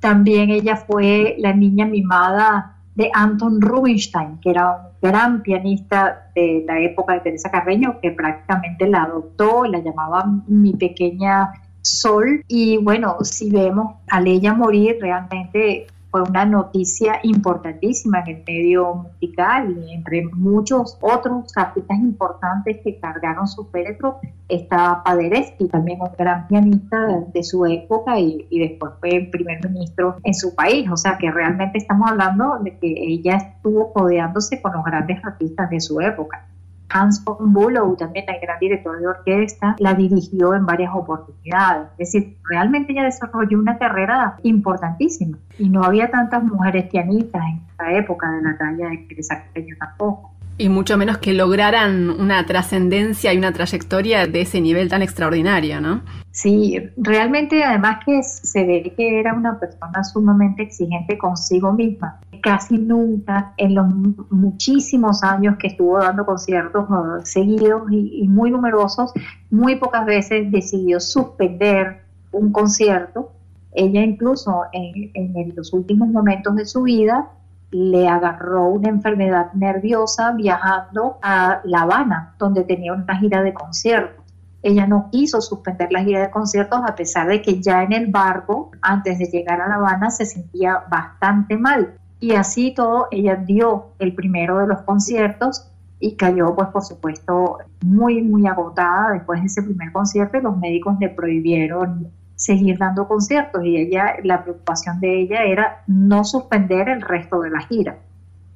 [0.00, 6.64] También ella fue la niña mimada de Anton Rubinstein, que era un gran pianista de
[6.66, 11.52] la época de Teresa Carreño, que prácticamente la adoptó, la llamaba mi pequeña
[11.82, 12.44] Sol.
[12.48, 18.94] Y bueno, si vemos al ella morir, realmente fue una noticia importantísima en el medio
[18.94, 24.18] musical y entre muchos otros artistas importantes que cargaron su féretro
[24.48, 26.96] está Paderewski, también un gran pianista
[27.32, 30.90] de su época y, y, después fue primer ministro en su país.
[30.90, 35.70] O sea que realmente estamos hablando de que ella estuvo codeándose con los grandes artistas
[35.70, 36.46] de su época.
[36.92, 41.88] Hans von Bülow, también el gran director de orquesta, la dirigió en varias oportunidades.
[41.98, 47.62] Es decir, realmente ella desarrolló una carrera importantísima y no había tantas mujeres pianistas en
[47.72, 50.32] esa época de la talla de Teresa Carreño tampoco.
[50.60, 55.80] Y mucho menos que lograran una trascendencia y una trayectoria de ese nivel tan extraordinario,
[55.80, 56.02] ¿no?
[56.32, 62.20] Sí, realmente además que se ve que era una persona sumamente exigente consigo misma.
[62.42, 63.86] Casi nunca en los
[64.28, 69.14] muchísimos años que estuvo dando conciertos uh, seguidos y, muy numerosos,
[69.50, 73.32] muy pocas veces decidió suspender un concierto.
[73.72, 77.30] Ella incluso en los últimos momentos de su vida
[77.70, 84.24] le agarró una enfermedad nerviosa viajando a La Habana, donde tenía una gira de conciertos.
[84.62, 88.08] Ella no quiso suspender la gira de conciertos a pesar de que ya en el
[88.08, 91.94] barco, antes de llegar a La Habana, se sentía bastante mal.
[92.18, 97.58] Y así todo, ella dio el primero de los conciertos y cayó, pues por supuesto,
[97.82, 102.10] muy, muy agotada después de ese primer concierto y los médicos le prohibieron
[102.40, 107.50] seguir dando conciertos y ella, la preocupación de ella era no suspender el resto de
[107.50, 107.98] la gira,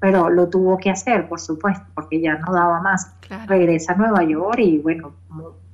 [0.00, 3.14] pero lo tuvo que hacer, por supuesto, porque ya no daba más.
[3.46, 5.12] Regresa a Nueva York y bueno,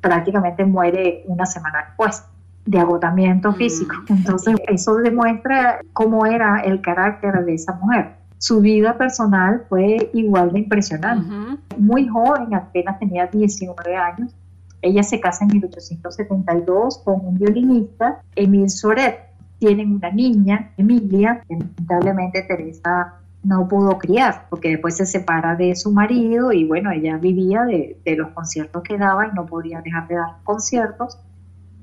[0.01, 2.25] prácticamente muere una semana después
[2.67, 3.55] de agotamiento mm.
[3.55, 3.95] físico.
[4.09, 8.17] Entonces, eso demuestra cómo era el carácter de esa mujer.
[8.39, 11.33] Su vida personal fue igual de impresionante.
[11.79, 14.35] Muy joven, apenas tenía 19 años,
[14.83, 19.19] ella se casa en 1872 con un violinista, Emil Soret.
[19.59, 25.75] Tienen una niña, Emilia, que lamentablemente Teresa no pudo criar, porque después se separa de
[25.77, 30.09] su marido y bueno, ella vivía de, los conciertos que daba y no podía dejar
[30.09, 31.19] de dar conciertos.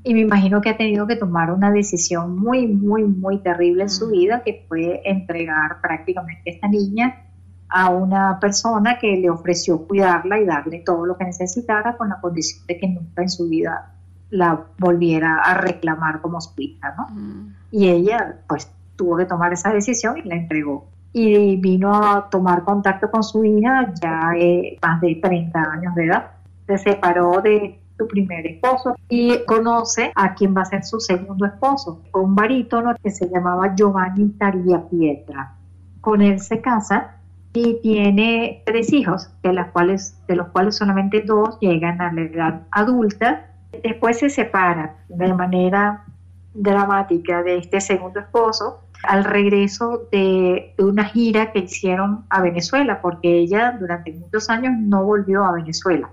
[0.03, 3.89] Y me imagino que ha tenido que tomar una decisión muy, muy, muy terrible en
[3.89, 7.26] su vida, que fue entregar prácticamente a esta niña
[7.69, 12.21] a una persona que le ofreció cuidarla y darle todo lo que necesitara con la
[12.21, 13.91] condición de que nunca en su vida
[14.29, 17.07] la volviera a reclamar como su hija, ¿no?
[17.09, 17.53] Mm.
[17.71, 20.85] Y ella pues tuvo que tomar esa decisión y la entregó.
[21.13, 26.05] Y vino a tomar contacto con su hija ya eh, más de 30 años de
[26.05, 26.31] edad.
[26.67, 31.45] Se separó de su primer esposo y conoce a quien va a ser su segundo
[31.45, 35.55] esposo, un barítono que se llamaba Giovanni Taria Pietra.
[36.01, 37.16] Con él se casa
[37.53, 42.21] y tiene tres hijos, de, las cuales, de los cuales solamente dos llegan a la
[42.21, 43.47] edad adulta.
[43.83, 46.05] Después se separa de manera
[46.53, 53.37] dramática de este segundo esposo al regreso de, una gira que hicieron a Venezuela, porque
[53.37, 56.09] ella durante muchos años no volvió a Venezuela.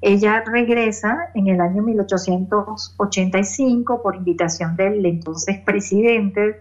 [0.00, 6.60] Ella regresa en el año 1885 por invitación del entonces presidente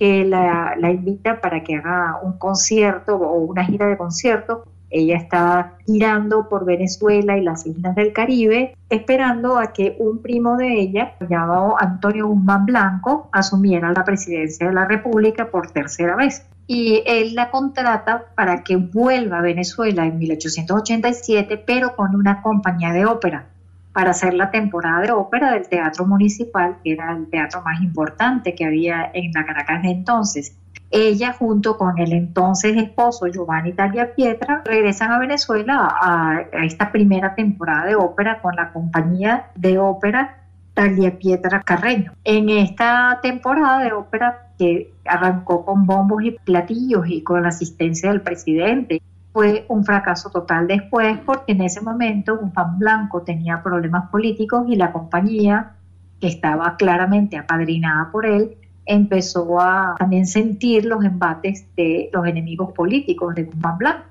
[0.00, 4.60] que la, invita para que haga un concierto o una gira de conciertos
[4.90, 10.56] ella estaba girando por Venezuela y las islas del Caribe, esperando a que un primo
[10.56, 16.44] de ella, llamado Antonio Guzmán Blanco, asumiera la presidencia de la República por tercera vez.
[16.66, 22.92] Y él la contrata para que vuelva a Venezuela en 1887, pero con una compañía
[22.92, 23.46] de ópera,
[23.92, 28.54] para hacer la temporada de ópera del Teatro Municipal, que era el teatro más importante
[28.54, 30.56] que había en la Caracas de entonces.
[30.90, 37.34] Ella junto con el entonces esposo Giovanni Talia Pietra regresan a Venezuela a, esta primera
[37.34, 40.38] temporada de ópera con la compañía de ópera
[40.74, 42.12] Talia Pietra Carreño.
[42.24, 48.10] En esta temporada de ópera que arrancó con bombos y platillos y con la asistencia
[48.10, 49.00] del presidente,
[49.32, 54.76] fue un fracaso total después porque en ese momento Guzmán Blanco tenía problemas políticos y
[54.76, 55.72] la compañía,
[56.20, 62.72] que estaba claramente apadrinada por él, empezó a también sentir los embates de los enemigos
[62.72, 64.04] políticos de Guzmán Blanco.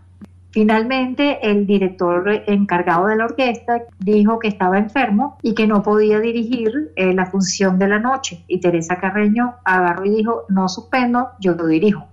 [0.51, 6.19] Finalmente, el director encargado de la orquesta dijo que estaba enfermo y que no podía
[6.19, 8.43] dirigir eh, la función de la noche.
[8.47, 12.07] Y Teresa Carreño agarró y dijo, no suspendo, yo lo dirijo.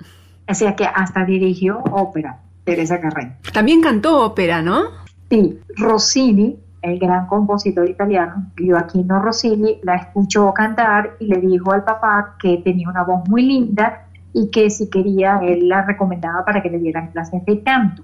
[0.46, 3.36] O sea que hasta dirigió ópera, Teresa Carreño.
[3.54, 4.82] También cantó ópera, ¿no?
[5.30, 11.84] Sí, Rossini el gran compositor italiano, Gioacchino Rossini, la escuchó cantar y le dijo al
[11.84, 16.62] papá que tenía una voz muy linda y que si quería, él la recomendaba para
[16.62, 18.02] que le dieran clases de canto.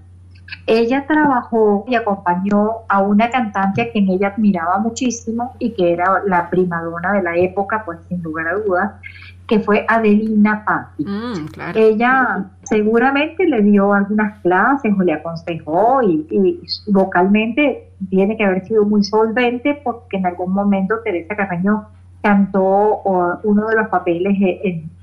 [0.66, 6.22] Ella trabajó y acompañó a una cantante a quien ella admiraba muchísimo y que era
[6.26, 8.92] la primadona de la época, pues sin lugar a dudas,
[9.52, 11.04] que fue Adelina Patti.
[11.04, 18.66] Mm, ella seguramente le dio algunas clases o le aconsejó y, vocalmente tiene que haber
[18.66, 21.86] sido muy solvente porque en algún momento Teresa Carreño
[22.22, 23.02] cantó
[23.44, 24.38] uno de los papeles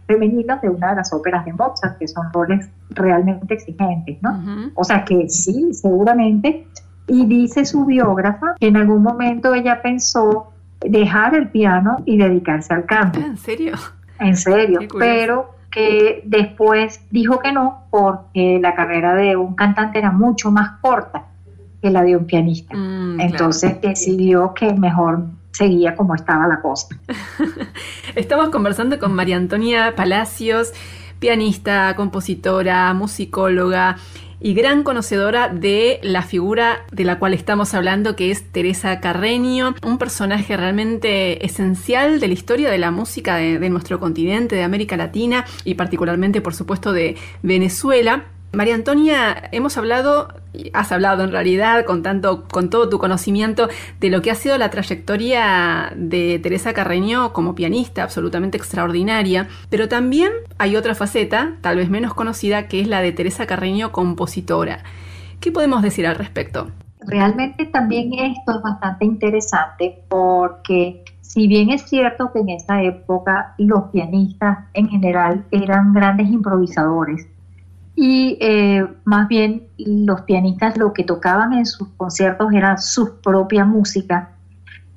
[0.07, 4.71] femeninos de una de las óperas de Mozart, que son roles realmente exigentes, ¿no?
[4.73, 6.65] O sea que sí, seguramente.
[7.05, 10.51] Y dice su biógrafa que en algún momento ella pensó
[10.81, 13.19] dejar el piano y dedicarse al canto.
[13.19, 13.73] ¿En serio?
[14.19, 20.11] En serio, pero que después dijo que no porque la carrera de un cantante era
[20.11, 21.25] mucho más corta
[21.81, 22.75] que la de un pianista.
[22.75, 26.87] Mm, Entonces decidió que mejor seguía como estaba la cosa.
[28.15, 30.73] Estamos conversando con María Antonia Palacios,
[31.19, 33.97] pianista, compositora, musicóloga
[34.41, 39.75] y gran conocedora de la figura de la cual estamos hablando, que es Teresa Carreño,
[39.83, 44.95] un personaje realmente esencial de la historia de la música de, nuestro continente, de América
[44.95, 48.25] Latina y particularmente, por supuesto, de Venezuela.
[48.51, 50.29] María Antonia, hemos hablado,
[50.73, 53.69] has hablado en realidad con tanto, con todo tu conocimiento
[53.99, 59.87] de lo que ha sido la trayectoria de Teresa Carreño como pianista, absolutamente extraordinaria, pero
[59.87, 64.83] también hay otra faceta, tal vez menos conocida, que es la de Teresa Carreño compositora.
[65.39, 66.71] ¿Qué podemos decir al respecto?
[67.01, 73.53] Realmente también esto es bastante interesante porque si bien es cierto que en esa época
[73.59, 77.27] los pianistas en general eran grandes improvisadores,
[78.01, 83.65] y eh, más bien los pianistas lo que tocaban en sus conciertos era su propia
[83.65, 84.29] música.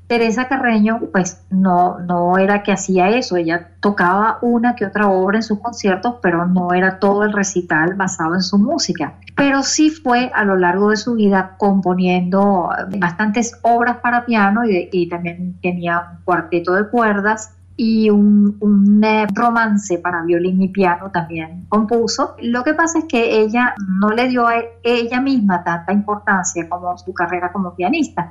[0.06, 5.38] Teresa Carreño, pues no, no era que hacía eso, ella tocaba una que otra obra
[5.38, 9.14] en sus conciertos, pero no era todo el recital basado en su música.
[9.34, 14.88] Pero sí fue a lo largo de su vida componiendo bastantes obras para piano y,
[14.92, 20.68] y también tenía un cuarteto de cuerdas y un, un, eh, romance para violín y
[20.68, 22.36] piano también compuso.
[22.40, 24.54] Lo que pasa es que ella no le dio a
[24.84, 28.30] ella misma tanta importancia como su carrera como pianista,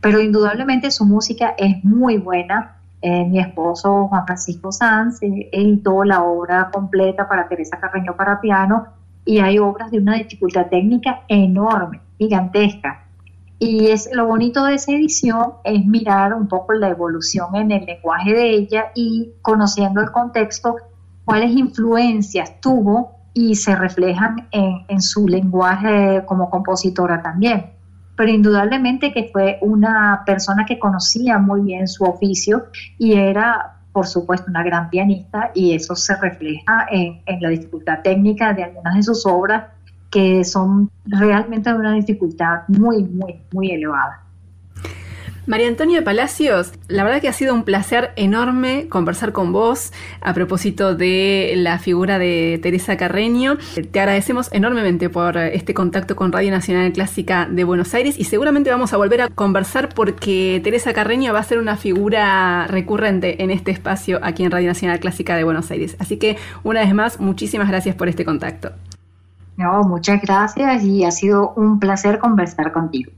[0.00, 2.76] pero indudablemente su música es muy buena.
[3.00, 8.40] Eh, mi esposo Juan Francisco Sanz eh, editó la obra completa para Teresa Carreño para
[8.40, 8.86] piano
[9.24, 13.06] y hay obras de una dificultad técnica enorme, gigantesca.
[13.64, 17.84] Y es lo bonito de esa edición es mirar un poco la evolución en el
[17.84, 20.78] lenguaje de ella y conociendo el contexto,
[21.24, 27.66] cuáles influencias tuvo y se reflejan en, su lenguaje como compositora también.
[28.16, 32.64] Pero indudablemente que fue una persona que conocía muy bien su oficio
[32.98, 38.00] y era, por supuesto, una gran pianista y eso se refleja en, en la dificultad
[38.02, 39.66] técnica de algunas de sus obras
[40.12, 44.22] que son realmente de una dificultad muy, muy, muy elevada.
[45.44, 50.34] María Antonia Palacios, la verdad que ha sido un placer enorme conversar con vos a
[50.34, 53.58] propósito de la figura de Teresa Carreño.
[53.90, 58.70] Te agradecemos enormemente por este contacto con Radio Nacional Clásica de Buenos Aires y seguramente
[58.70, 63.50] vamos a volver a conversar porque Teresa Carreño va a ser una figura recurrente en
[63.50, 65.96] este espacio aquí en Radio Nacional Clásica de Buenos Aires.
[65.98, 68.70] Así que una vez más, muchísimas gracias por este contacto.
[69.56, 73.12] No, muchas gracias y ha sido un placer conversar contigo.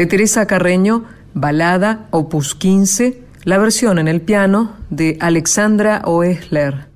[0.00, 1.04] De Teresa Carreño,
[1.34, 6.89] Balada, opus 15, la versión en el piano de Alexandra Oesler.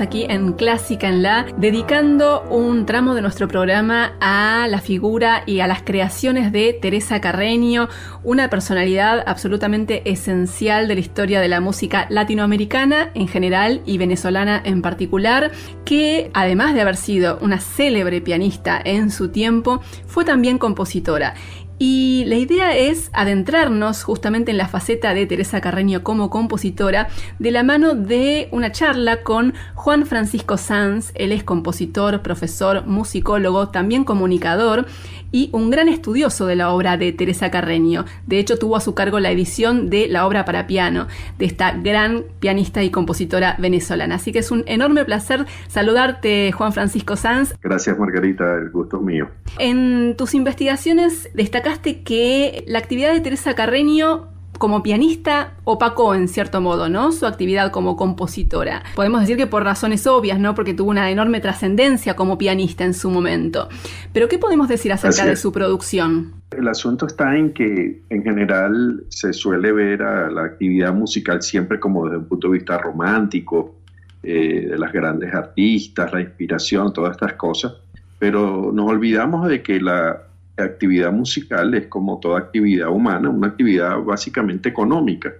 [0.00, 5.60] Aquí en Clásica en La, dedicando un tramo de nuestro programa a la figura y
[5.60, 7.88] a las creaciones de Teresa Carreño,
[8.24, 14.62] una personalidad absolutamente esencial de la historia de la música latinoamericana en general y venezolana
[14.64, 15.52] en particular,
[15.84, 21.34] que además de haber sido una célebre pianista en su tiempo, fue también compositora.
[21.82, 27.08] Y la idea es adentrarnos justamente en la faceta de Teresa Carreño como compositora
[27.38, 31.10] de la mano de una charla con Juan Francisco Sanz.
[31.14, 34.84] Él es compositor, profesor, musicólogo, también comunicador
[35.32, 38.04] y un gran estudioso de la obra de Teresa Carreño.
[38.26, 41.06] De hecho, tuvo a su cargo la edición de la obra para piano
[41.38, 44.16] de esta gran pianista y compositora venezolana.
[44.16, 47.54] Así que es un enorme placer saludarte, Juan Francisco Sanz.
[47.62, 49.28] Gracias, Margarita, el gusto es mío.
[49.58, 54.28] En tus investigaciones destacaste que la actividad de Teresa Carreño
[54.60, 57.12] como pianista opacó en cierto modo, ¿no?
[57.12, 58.82] Su actividad como compositora.
[58.94, 60.54] Podemos decir que por razones obvias, ¿no?
[60.54, 63.70] Porque tuvo una enorme trascendencia como pianista en su momento.
[64.12, 66.34] Pero ¿qué podemos decir acerca de su producción?
[66.50, 71.80] El asunto está en que en general se suele ver a la actividad musical siempre
[71.80, 73.76] como desde un punto de vista romántico,
[74.22, 77.72] eh, de las grandes artistas, la inspiración, todas estas cosas,
[78.18, 80.20] pero nos olvidamos de que la
[80.64, 85.32] actividad musical es como toda actividad humana, una actividad básicamente económica.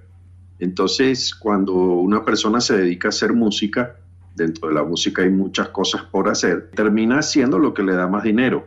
[0.58, 3.96] Entonces, cuando una persona se dedica a hacer música,
[4.34, 8.06] dentro de la música hay muchas cosas por hacer, termina haciendo lo que le da
[8.06, 8.66] más dinero.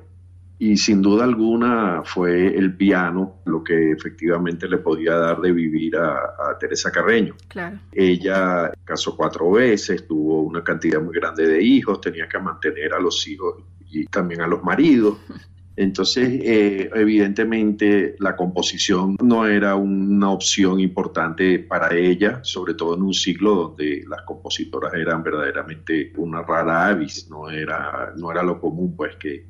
[0.60, 5.98] Y sin duda alguna fue el piano lo que efectivamente le podía dar de vivir
[5.98, 7.36] a, Teresa Carreño.
[7.50, 7.80] Claro.
[7.92, 13.00] Ella casó cuatro veces, tuvo una cantidad muy grande de hijos, tenía que mantener a
[13.00, 13.56] los hijos
[13.90, 15.18] y también a los maridos.
[15.76, 23.02] Entonces, eh, evidentemente, la composición no era una opción importante para ella, sobre todo en
[23.02, 28.60] un ciclo donde las compositoras eran verdaderamente una rara avis, no era, no era lo
[28.60, 29.46] común, pues que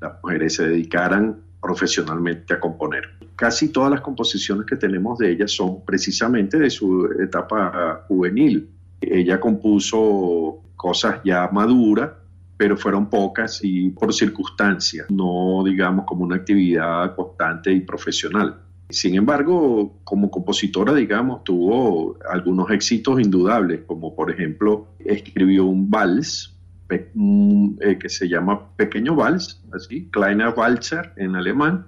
[0.00, 3.04] las mujeres se dedicaran profesionalmente a componer.
[3.34, 8.68] Casi todas las composiciones que tenemos de ella son precisamente de su etapa juvenil.
[9.00, 12.10] Ella compuso cosas ya maduras,
[12.56, 18.60] pero fueron pocas y por circunstancias, no digamos como una actividad constante y profesional.
[18.90, 26.54] Sin embargo, como compositora, digamos, tuvo algunos éxitos indudables, como por ejemplo escribió un vals
[26.90, 31.86] eh, que se llama Pequeño Vals, así, Kleiner Walzer en alemán,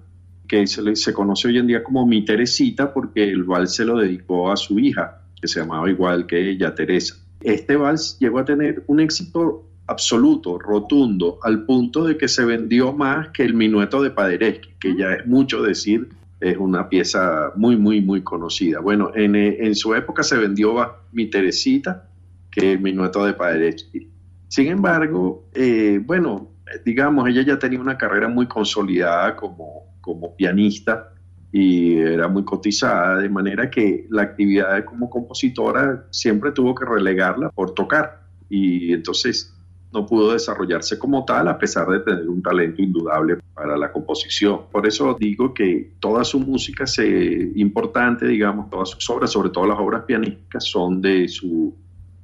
[0.49, 3.99] que se, se conoce hoy en día como Mi Teresita porque el vals se lo
[3.99, 7.17] dedicó a su hija, que se llamaba igual que ella, Teresa.
[7.41, 12.93] Este vals llegó a tener un éxito absoluto, rotundo, al punto de que se vendió
[12.93, 16.09] más que el minueto de Paderewski, que ya es mucho decir,
[16.41, 18.81] es una pieza muy, muy, muy conocida.
[18.81, 22.09] Bueno, en, en su época se vendió más mi Teresita
[22.51, 24.09] que el minueto de Paderewski.
[24.49, 26.51] Sin embargo, eh, bueno,
[26.85, 31.13] digamos, ella ya tenía una carrera muy consolidada como, como pianista
[31.53, 37.51] y era muy cotizada, de manera que la actividad como compositora siempre tuvo que relegarla
[37.51, 38.27] por tocar.
[38.49, 39.56] Y entonces
[39.97, 44.61] no pudo desarrollarse como tal a pesar de tener un talento indudable para la composición.
[44.71, 49.67] Por eso digo que toda su música se, importante, digamos, todas sus obras, sobre todo
[49.67, 51.75] las obras pianísticas, son de su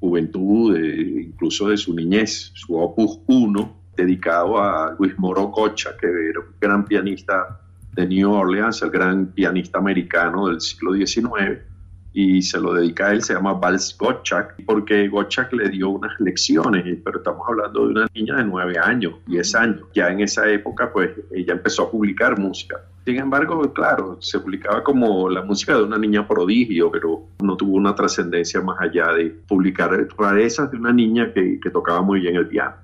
[0.00, 2.52] juventud, incluso de su niñez.
[2.54, 7.58] Su opus 1, dedicado a Luis Moro Cocha, que era un gran pianista
[7.94, 11.71] de New Orleans, el gran pianista americano del siglo XIX,
[12.12, 16.12] y se lo dedica a él, se llama Vals Gottschalk, porque Gottschalk le dio unas
[16.20, 19.82] lecciones, pero estamos hablando de una niña de nueve años, diez años.
[19.94, 22.80] Ya en esa época, pues ella empezó a publicar música.
[23.04, 27.74] Sin embargo, claro, se publicaba como la música de una niña prodigio, pero no tuvo
[27.76, 32.36] una trascendencia más allá de publicar rarezas de una niña que, que tocaba muy bien
[32.36, 32.76] el piano.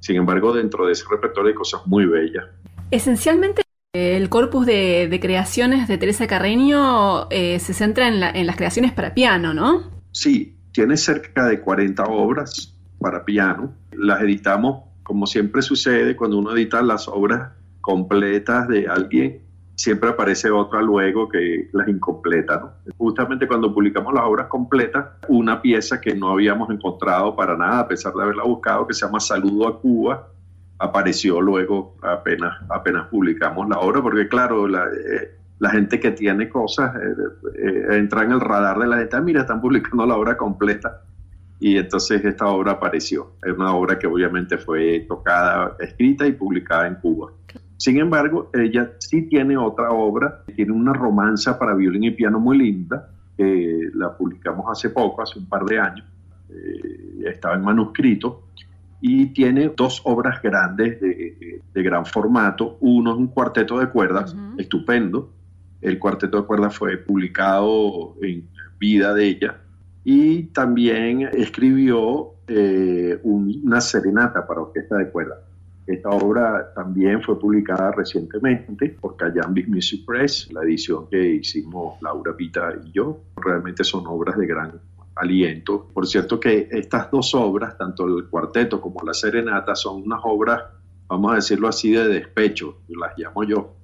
[0.00, 2.44] Sin embargo, dentro de ese repertorio hay cosas muy bellas.
[2.90, 3.63] Esencialmente
[3.94, 9.54] el corpus de, creaciones de Teresa Carreño eh, se centra en, las creaciones para piano,
[9.54, 9.84] ¿no?
[10.10, 13.72] Sí, tiene cerca de 40 obras para piano.
[13.92, 19.42] Las editamos, como siempre sucede, cuando uno edita las obras completas de alguien,
[19.76, 22.56] siempre aparece otra luego que las incompleta.
[22.58, 22.72] ¿no?
[22.98, 27.88] Justamente cuando publicamos las obras completas, una pieza que no habíamos encontrado para nada, a
[27.88, 30.28] pesar de haberla buscado, que se llama Saludo a Cuba,
[30.78, 36.94] apareció luego apenas, apenas publicamos la obra, porque claro, la, eh, gente que tiene cosas
[36.96, 37.14] eh,
[37.58, 41.02] eh, entra en el radar de la gente, ah, mira, están publicando la obra completa.
[41.60, 43.32] Y entonces esta obra apareció.
[43.42, 47.32] Es una obra que obviamente fue tocada, escrita y publicada en Cuba.
[47.76, 52.58] Sin embargo, ella sí tiene otra obra, tiene una romanza para violín y piano muy
[52.58, 56.06] linda, que la publicamos hace poco, hace un par de años,
[57.24, 58.44] estaba en manuscrito,
[59.06, 62.78] y tiene dos obras grandes de, gran formato.
[62.80, 65.30] Uno es un cuarteto de cuerdas, estupendo.
[65.82, 68.48] El cuarteto de cuerdas fue publicado en
[68.78, 69.60] vida de ella.
[70.04, 75.40] Y también escribió eh, una serenata para orquesta de cuerdas.
[75.86, 82.34] Esta obra también fue publicada recientemente por Cayambic Music Press, la edición que hicimos Laura
[82.34, 83.20] Pita y yo.
[83.36, 84.72] Realmente son obras de gran
[85.16, 85.88] aliento.
[85.92, 90.62] Por cierto que estas dos obras, tanto el cuarteto como la serenata, son unas obras,
[91.08, 93.74] vamos a decirlo así, de despecho, las llamo yo,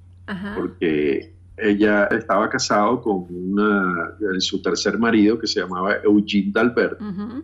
[0.57, 7.01] porque ella estaba casado con una, su tercer marido que se llamaba Eugene Dalbert,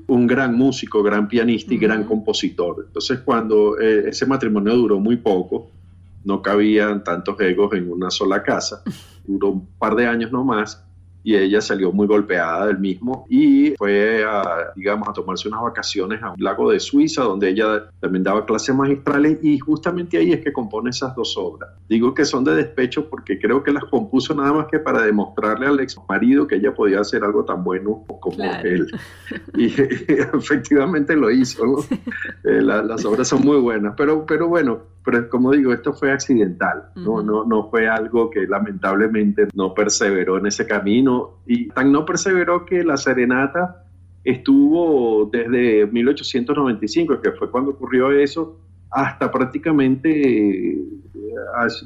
[0.06, 2.84] un gran músico, gran pianista y gran compositor.
[2.86, 5.70] Entonces cuando eh, ese matrimonio duró muy poco,
[6.24, 8.82] no cabían tantos egos en una sola casa,
[9.26, 10.82] duró un par de años nomás,
[11.26, 16.22] y ella salió muy golpeada del mismo y fue a, digamos, a tomarse unas vacaciones
[16.22, 20.40] a un lago de Suiza donde ella también daba clases magistrales y justamente ahí es
[20.44, 21.70] que compone esas dos obras.
[21.88, 25.66] Digo que son de despecho porque creo que las compuso nada más que para demostrarle
[25.66, 28.86] al ex marido que ella podía hacer algo tan bueno como él.
[29.56, 29.66] Y,
[30.36, 31.84] efectivamente lo hizo.
[32.44, 36.90] Eh, las obras son muy buenas, pero, pero bueno, pero como digo, esto fue accidental,
[36.96, 42.04] no, no, no fue algo que lamentablemente no perseveró en ese camino y tan no
[42.04, 43.84] perseveró que la serenata
[44.24, 48.58] estuvo desde 1895, que fue cuando ocurrió eso,
[48.90, 50.88] hasta prácticamente eh,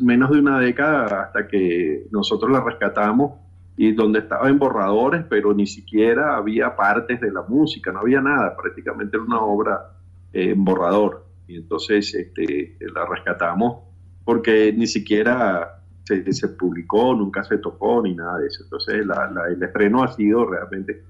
[0.01, 3.33] menos de una década hasta que nosotros la rescatamos
[3.77, 8.23] y donde estaba en borradores, pero ni siquiera había partes de la música, no había
[8.23, 9.91] nada, prácticamente era una obra
[10.33, 13.83] eh, en borrador y entonces este, la rescatamos
[14.25, 18.63] porque ni siquiera se, se, publicó, nunca se tocó ni nada de eso.
[18.63, 21.03] Entonces el estreno ha sido realmente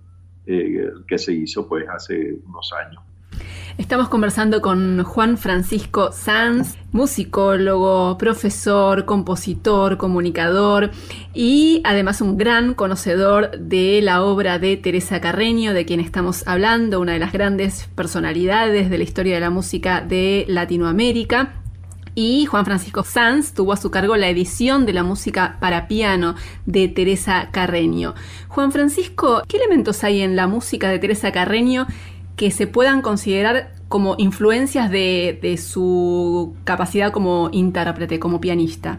[0.46, 3.02] eh, el que se hizo pues hace unos años.
[3.80, 10.90] Estamos conversando con Juan Francisco Sanz, musicólogo, profesor, compositor, comunicador
[11.32, 17.00] y además un gran conocedor de la obra de Teresa Carreño, de quien estamos hablando,
[17.00, 21.54] una de las grandes personalidades de la historia de la música de Latinoamérica.
[22.14, 26.34] Y Juan Francisco Sanz tuvo a su cargo la edición de la música para piano
[26.66, 28.14] de Teresa Carreño.
[28.48, 31.86] Juan Francisco, ¿qué elementos hay en la música de Teresa Carreño
[32.40, 38.98] que se puedan considerar como influencias de, su capacidad como intérprete, como pianista.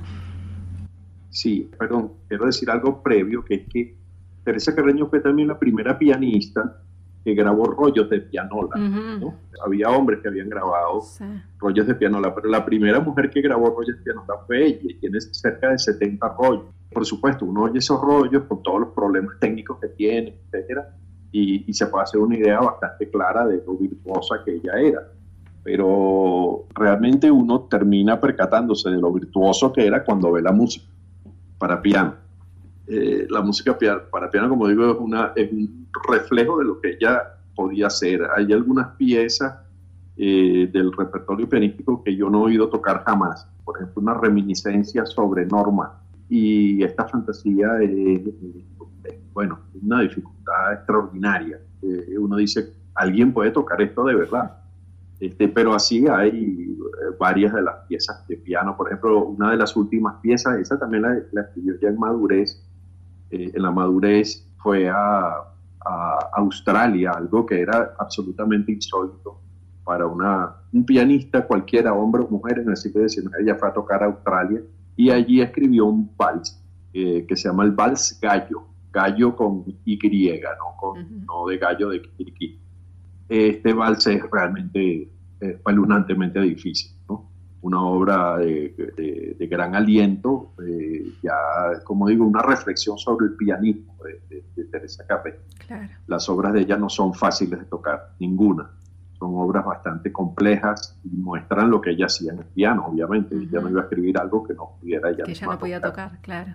[1.32, 3.96] Sí, perdón, quiero decir algo previo, que es que
[4.44, 6.84] Teresa Carreño fue también la primera pianista
[7.26, 8.76] que grabó rollos de pianola.
[9.66, 11.02] Había hombres que habían grabado
[11.58, 15.00] rollos de pianola, pero la primera mujer que grabó rollos de pianola fue ella, y
[15.00, 16.66] tiene cerca de 70 rollos.
[16.92, 20.96] Por supuesto, uno oye esos rollos con todos los problemas técnicos que tiene, etcétera,
[21.32, 25.08] y, se puede hacer una idea bastante clara de lo virtuosa que ella era.
[25.64, 30.86] Pero realmente uno termina percatándose de lo virtuoso que era cuando ve la música
[31.58, 32.16] para piano.
[32.88, 33.78] Eh, la música
[34.12, 34.92] para piano, como digo,
[35.36, 37.22] es, un reflejo de lo que ella
[37.56, 38.22] podía hacer.
[38.36, 39.60] Hay algunas piezas
[40.18, 43.48] eh, del repertorio pianístico que yo no he oído tocar jamás.
[43.64, 46.02] Por ejemplo, una reminiscencia sobre Norma.
[46.28, 47.82] Y esta fantasía
[49.34, 51.60] bueno, una dificultad extraordinaria.
[51.82, 54.58] Eh, uno dice, alguien puede tocar esto de verdad.
[55.20, 58.76] Este, pero así hay eh, varias de las piezas de piano.
[58.76, 62.68] Por ejemplo, una de las últimas piezas, esa también la, escribió ya en madurez.
[63.30, 65.48] Eh, en la madurez fue a,
[66.34, 69.42] Australia, algo que era absolutamente insólito
[69.84, 73.32] para una, un pianista, cualquiera, hombre o mujer, en el siglo XIX.
[73.40, 74.62] Ella fue a tocar a Australia
[74.96, 76.64] y allí escribió un vals
[76.94, 79.98] que se llama el Vals Gallo gallo con Y,
[80.42, 82.60] no, con, no de gallo de Kiriki.
[83.30, 85.10] Este vals es realmente
[85.40, 87.30] espeluznantemente difícil, ¿no?
[87.62, 90.54] Una obra de, de, gran aliento,
[91.22, 91.34] ya,
[91.84, 95.40] como digo, una reflexión sobre el pianismo de, Teresa Capé.
[96.08, 98.72] Las obras de ella no son fáciles de tocar, ninguna.
[99.20, 103.36] Son obras bastante complejas y muestran lo que ella hacía en el piano, obviamente.
[103.36, 106.20] Ella no iba a escribir algo que no pudiera ella Que ella no podía tocar,
[106.22, 106.54] claro.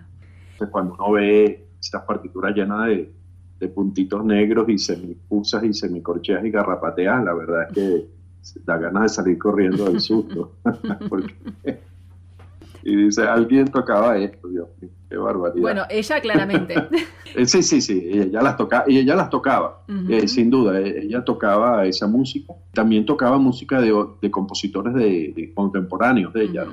[0.51, 3.11] Entonces, cuando uno ve estas partituras llenas de,
[3.59, 8.17] de puntitos negros y semipusas y semicorcheas y garrapateas, la verdad es que
[8.65, 10.53] da ganas de salir corriendo del susto.
[12.83, 14.91] y dice, alguien tocaba esto, Dios mío.
[15.09, 15.61] Qué barbaridad.
[15.61, 16.75] Bueno, ella claramente.
[17.35, 21.01] Eh, sí, sí, sí, ella las tocaba, y ella las tocaba, eh, sin duda, eh,
[21.03, 22.53] ella tocaba esa música.
[22.73, 26.65] También tocaba música de, compositores de, contemporáneos de ella.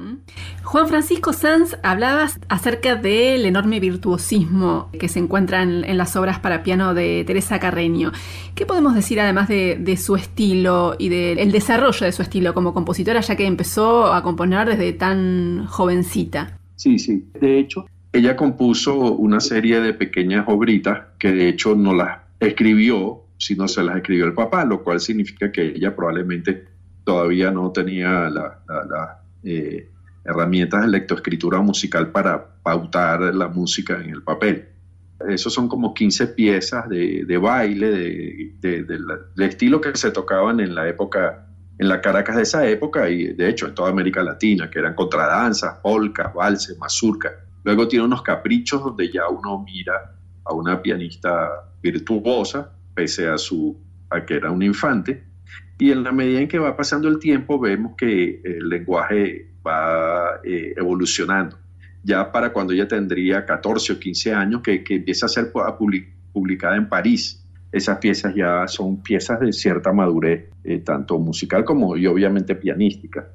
[0.62, 6.62] Juan Francisco Sanz, hablabas acerca del enorme virtuosismo que se encuentra en, las obras para
[6.62, 8.12] piano de Teresa Carreño.
[8.55, 13.20] ¿Qué podemos decir además de, su estilo y del desarrollo de su estilo como compositora,
[13.20, 16.59] ya que empezó a componer desde tan jovencita?
[16.77, 17.28] Sí, sí.
[17.40, 23.24] De hecho, ella compuso una serie de pequeñas obritas que de hecho no las escribió,
[23.39, 26.65] sino se las escribió el papá, lo cual significa que ella probablemente
[27.03, 28.53] todavía no tenía las
[29.43, 29.91] eh,
[30.24, 34.69] herramientas de lectoescritura musical para pautar la música en el papel.
[35.28, 40.89] Esos son como 15 piezas de, baile, de, de, estilo que se tocaban en la
[40.89, 44.78] época, en la Caracas de esa época y de hecho en toda América Latina, que
[44.78, 47.32] eran contradanzas, polcas, valses, mazurcas.
[47.65, 53.77] Luego tiene unos caprichos donde ya uno mira a una pianista virtuosa, pese a, su,
[54.11, 55.24] a que era un infante,
[55.78, 60.41] y en la medida en que va pasando el tiempo vemos que el lenguaje va
[60.45, 61.59] eh, evolucionando.
[62.03, 65.51] Ya para cuando ella tendría 14 o 15 años, que, empieza a ser
[66.32, 71.97] publicada en París, esas piezas ya son piezas de cierta madurez, eh, tanto musical como
[71.97, 73.27] y obviamente pianística.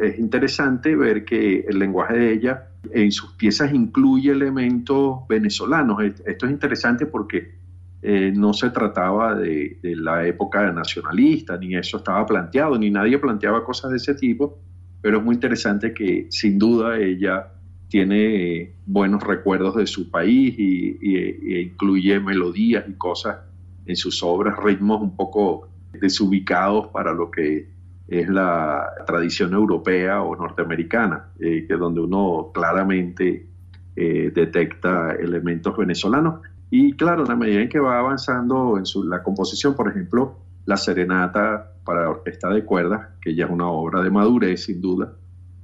[0.00, 6.02] Es interesante ver que el lenguaje de ella en sus piezas incluye elementos venezolanos.
[6.24, 7.56] Esto es interesante porque
[8.02, 13.64] eh, no se trataba de, la época nacionalista, ni eso estaba planteado, ni nadie planteaba
[13.64, 14.58] cosas de ese tipo,
[15.00, 17.52] pero es muy interesante que sin duda ella
[17.88, 23.38] tiene eh, buenos recuerdos de su país y, e incluye melodías y cosas
[23.86, 27.75] en sus obras, ritmos un poco desubicados para lo que
[28.08, 33.48] es la tradición europea o norteamericana, eh, que donde uno claramente
[33.96, 36.40] eh, detecta elementos venezolanos.
[36.70, 40.76] Y claro, en la medida en que va avanzando en la composición, por ejemplo, la
[40.76, 45.14] serenata para orquesta de cuerdas, que ya es una obra de madurez sin duda,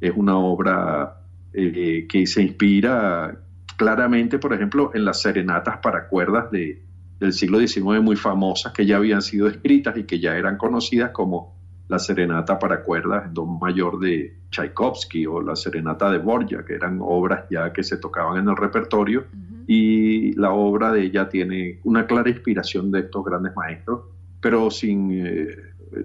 [0.00, 3.36] es una obra eh, que se inspira
[3.76, 6.82] claramente, por ejemplo, en las serenatas para cuerdas de,
[7.18, 11.10] del siglo XIX muy famosas que ya habían sido escritas y que ya eran conocidas
[11.10, 11.61] como
[11.92, 16.72] la serenata para cuerdas en do mayor de Tchaikovsky o la serenata de Borja, que
[16.72, 19.26] eran obras ya que se tocaban en el repertorio,
[19.66, 24.04] y la obra de ella tiene una clara inspiración de estos grandes maestros,
[24.40, 25.54] pero sin, eh,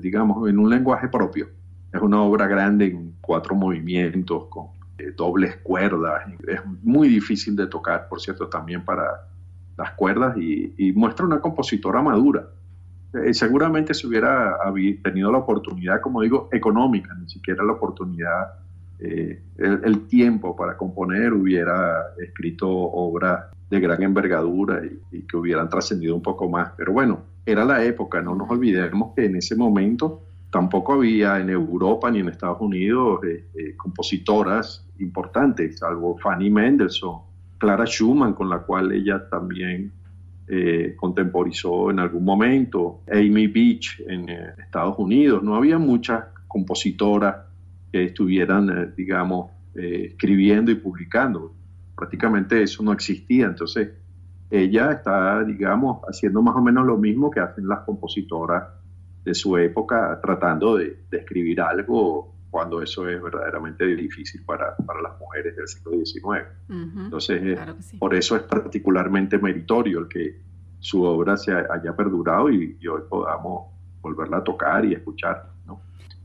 [0.01, 1.47] digamos, en un lenguaje propio.
[1.93, 4.65] Es una obra grande en cuatro movimientos, con
[4.97, 9.05] eh, dobles cuerdas, es muy difícil de tocar, por cierto, también para
[9.77, 12.45] las cuerdas, y muestra una compositora madura
[13.25, 14.57] eh, seguramente se hubiera
[15.03, 18.53] tenido la oportunidad, como digo, económica, ni siquiera la oportunidad,
[18.99, 24.81] eh, el, tiempo para componer, hubiera escrito obras de gran envergadura
[25.11, 26.71] y, que hubieran trascendido un poco más.
[26.75, 31.49] Pero bueno, era la época, no nos olvidemos que en ese momento tampoco había en
[31.49, 37.21] Europa ni en Estados Unidos eh, compositoras importantes, salvo Fanny Mendelssohn,
[37.57, 39.91] Clara Schumann, con la cual ella también
[40.49, 45.43] eh, contemporizó en algún momento, Amy Beach en eh, Estados Unidos.
[45.43, 47.35] No había muchas compositoras
[47.91, 51.53] que estuvieran, eh, digamos, escribiendo y publicando.
[51.95, 53.45] Prácticamente eso no existía.
[53.45, 53.89] Entonces,
[54.49, 58.63] ella está, digamos, haciendo más o menos lo mismo que hacen las compositoras
[59.25, 65.55] de su época, tratando de, escribir algo cuando eso es verdaderamente difícil para, las mujeres
[65.55, 66.47] del siglo XIX.
[67.05, 67.57] Entonces, eh,
[67.99, 70.41] por eso es particularmente meritorio el que
[70.79, 73.67] su obra se haya perdurado y, hoy podamos
[74.01, 75.51] volverla a tocar y escuchar.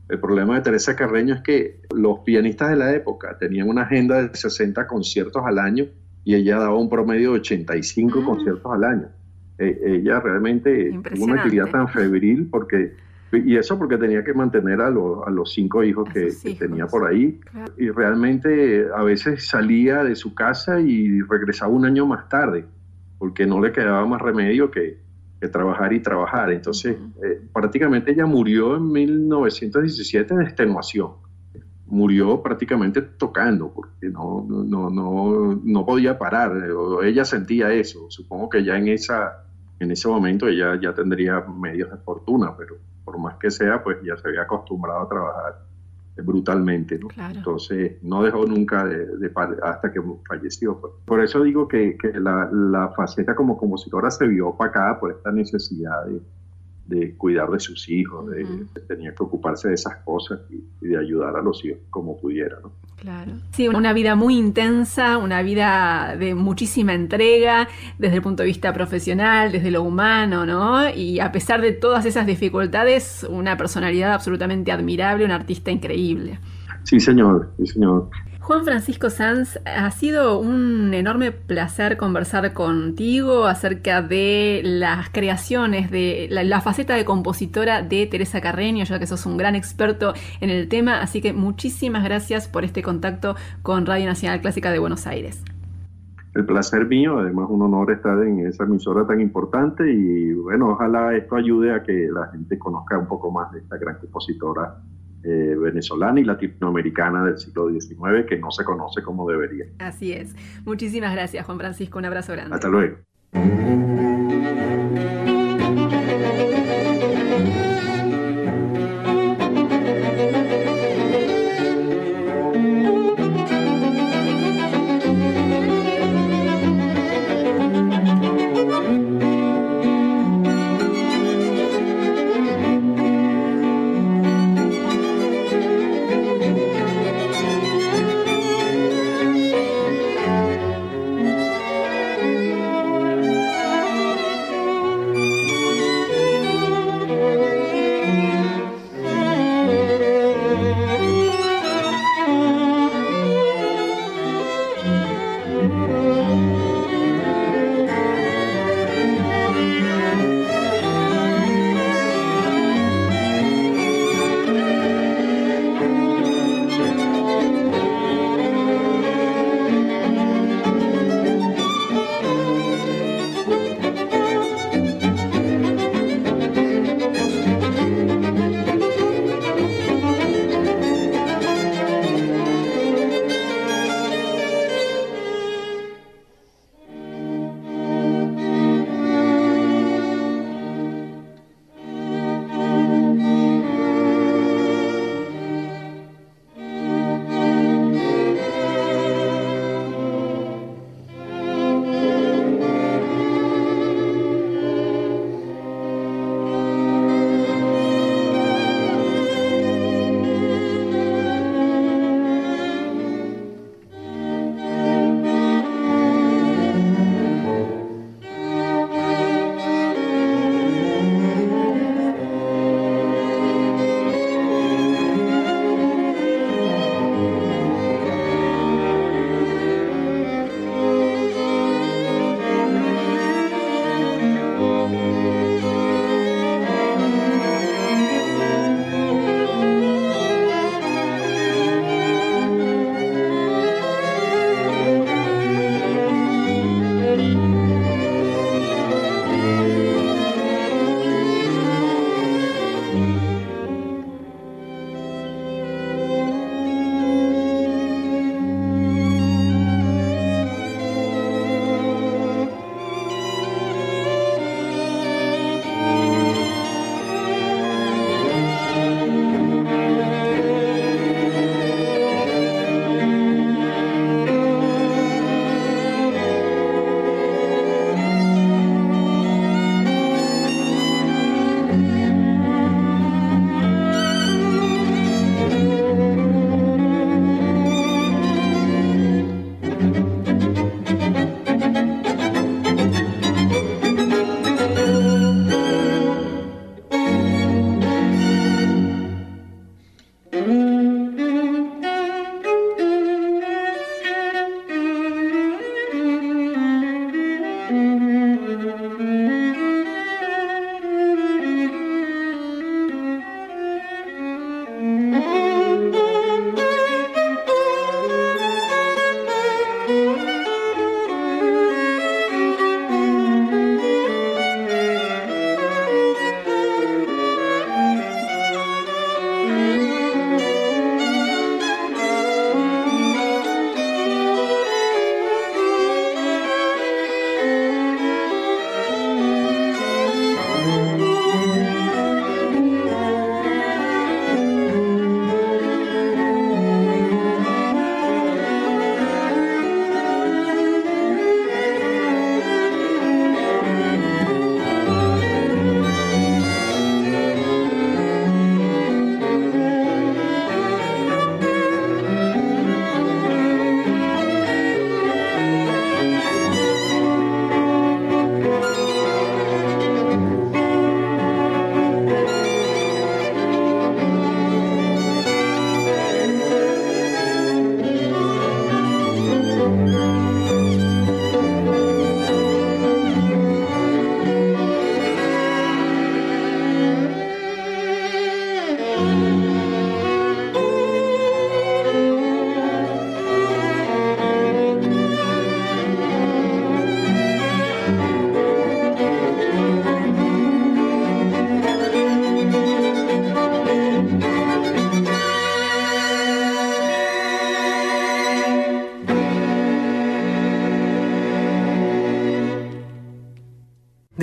[0.09, 4.23] El problema de Teresa Carreño es que los pianistas de la época tenían una agenda
[4.23, 5.85] de 60 conciertos al año
[6.23, 8.25] y ella daba un promedio de 85 ah.
[8.25, 9.07] conciertos al año.
[9.59, 12.95] E, ella realmente tuvo una actividad tan febril porque
[13.37, 17.39] y eso porque tenía que mantener a, a los cinco hijos que, tenía por ahí.
[17.77, 22.65] Y realmente a veces salía de su casa y regresaba un año más tarde,
[23.17, 25.01] porque no le quedaba más remedio que,
[25.51, 26.53] trabajar y trabajar.
[26.53, 31.11] Entonces, eh, prácticamente ella murió en 1917 de extenuación.
[31.87, 36.53] Murió prácticamente tocando, porque no, no, no, no podía parar.
[37.03, 38.09] Ella sentía eso.
[38.09, 39.43] Supongo que ya en, esa,
[39.81, 43.97] en ese momento ella ya tendría medios de fortuna, pero por más que sea, pues
[44.03, 45.73] ya se había acostumbrado a trabajar
[46.21, 47.07] brutalmente, ¿no?
[47.31, 49.31] Entonces no dejó nunca de,
[49.63, 50.79] hasta que falleció.
[50.79, 50.93] Pues.
[51.05, 56.21] Por eso digo que, la, faceta como compositora se vio opacada por esta necesidad de,
[56.93, 58.45] de cuidar de sus hijos, de,
[58.87, 62.57] tenía que ocuparse de esas cosas y, de ayudar a los hijos como pudiera.
[62.61, 62.71] ¿no?
[62.97, 63.33] Claro.
[63.51, 67.67] Sí, una vida muy intensa, una vida de muchísima entrega
[67.97, 70.89] desde el punto de vista profesional, desde lo humano, ¿no?
[70.89, 76.39] Y a pesar de todas esas dificultades, una personalidad absolutamente admirable, un artista increíble.
[76.83, 78.09] Sí, señor, sí, señor.
[78.43, 86.27] Juan Francisco Sanz, ha sido un enorme placer conversar contigo acerca de las creaciones, de
[86.29, 90.67] la, faceta de compositora de Teresa Carreño, ya que sos un gran experto en el
[90.67, 95.41] tema, así que muchísimas gracias por este contacto con Radio Nacional Clásica de Buenos Aires.
[96.35, 101.15] El placer mío, además un honor estar en esa emisora tan importante y bueno, ojalá
[101.15, 104.81] esto ayude a que la gente conozca un poco más de esta gran compositora
[105.23, 109.65] eh, venezolana y latinoamericana del siglo XIX que no se conoce como debería.
[109.79, 110.35] Así es.
[110.65, 111.99] Muchísimas gracias, Juan Francisco.
[111.99, 112.55] Un abrazo grande.
[112.55, 112.97] Hasta luego.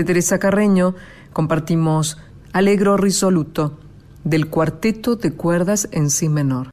[0.00, 0.94] De Teresa Carreño
[1.34, 2.16] compartimos
[2.54, 3.78] Alegro Risoluto
[4.24, 6.70] del cuarteto de cuerdas en si menor.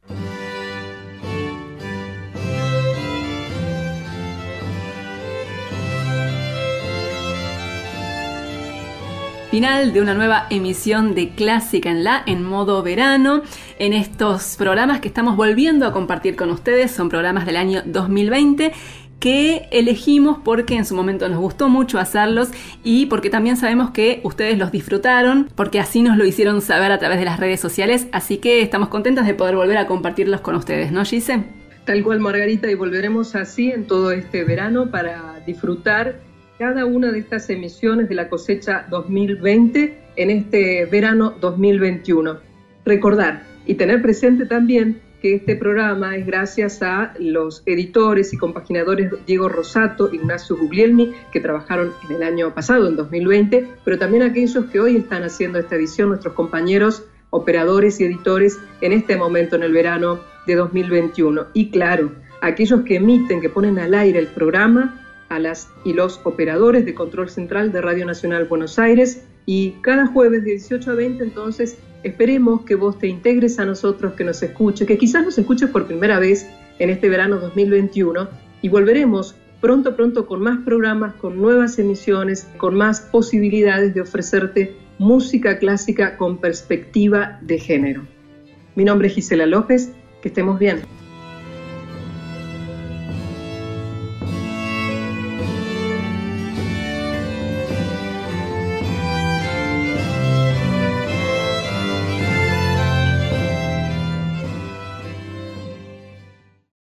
[9.51, 13.41] Final de una nueva emisión de Clásica en la en modo verano.
[13.79, 18.71] En estos programas que estamos volviendo a compartir con ustedes son programas del año 2020
[19.19, 22.49] que elegimos porque en su momento nos gustó mucho hacerlos
[22.83, 26.99] y porque también sabemos que ustedes los disfrutaron, porque así nos lo hicieron saber a
[26.99, 30.55] través de las redes sociales, así que estamos contentas de poder volver a compartirlos con
[30.55, 31.43] ustedes, ¿no, Gise?
[31.85, 36.19] Tal cual, Margarita, y volveremos así en todo este verano para disfrutar
[36.59, 42.39] cada una de estas emisiones de la cosecha 2020 en este verano 2021.
[42.83, 49.11] Recordar y tener presente también que este programa es gracias a los editores y compaginadores
[49.25, 54.27] Diego Rosato, Ignacio Guglielmi, que trabajaron en el año pasado, en 2020, pero también a
[54.27, 59.55] aquellos que hoy están haciendo esta edición, nuestros compañeros operadores y editores en este momento
[59.55, 61.47] en el verano de 2021.
[61.53, 62.11] Y claro,
[62.41, 66.93] aquellos que emiten, que ponen al aire el programa, a las y los operadores de
[66.93, 71.77] control central de Radio Nacional Buenos Aires y cada jueves de 18 a 20 entonces
[72.03, 75.87] esperemos que vos te integres a nosotros, que nos escuches, que quizás nos escuches por
[75.87, 76.45] primera vez
[76.79, 78.27] en este verano 2021
[78.61, 84.75] y volveremos pronto, pronto con más programas, con nuevas emisiones, con más posibilidades de ofrecerte
[84.99, 88.01] música clásica con perspectiva de género.
[88.75, 89.91] Mi nombre es Gisela López,
[90.21, 90.96] que estemos bien.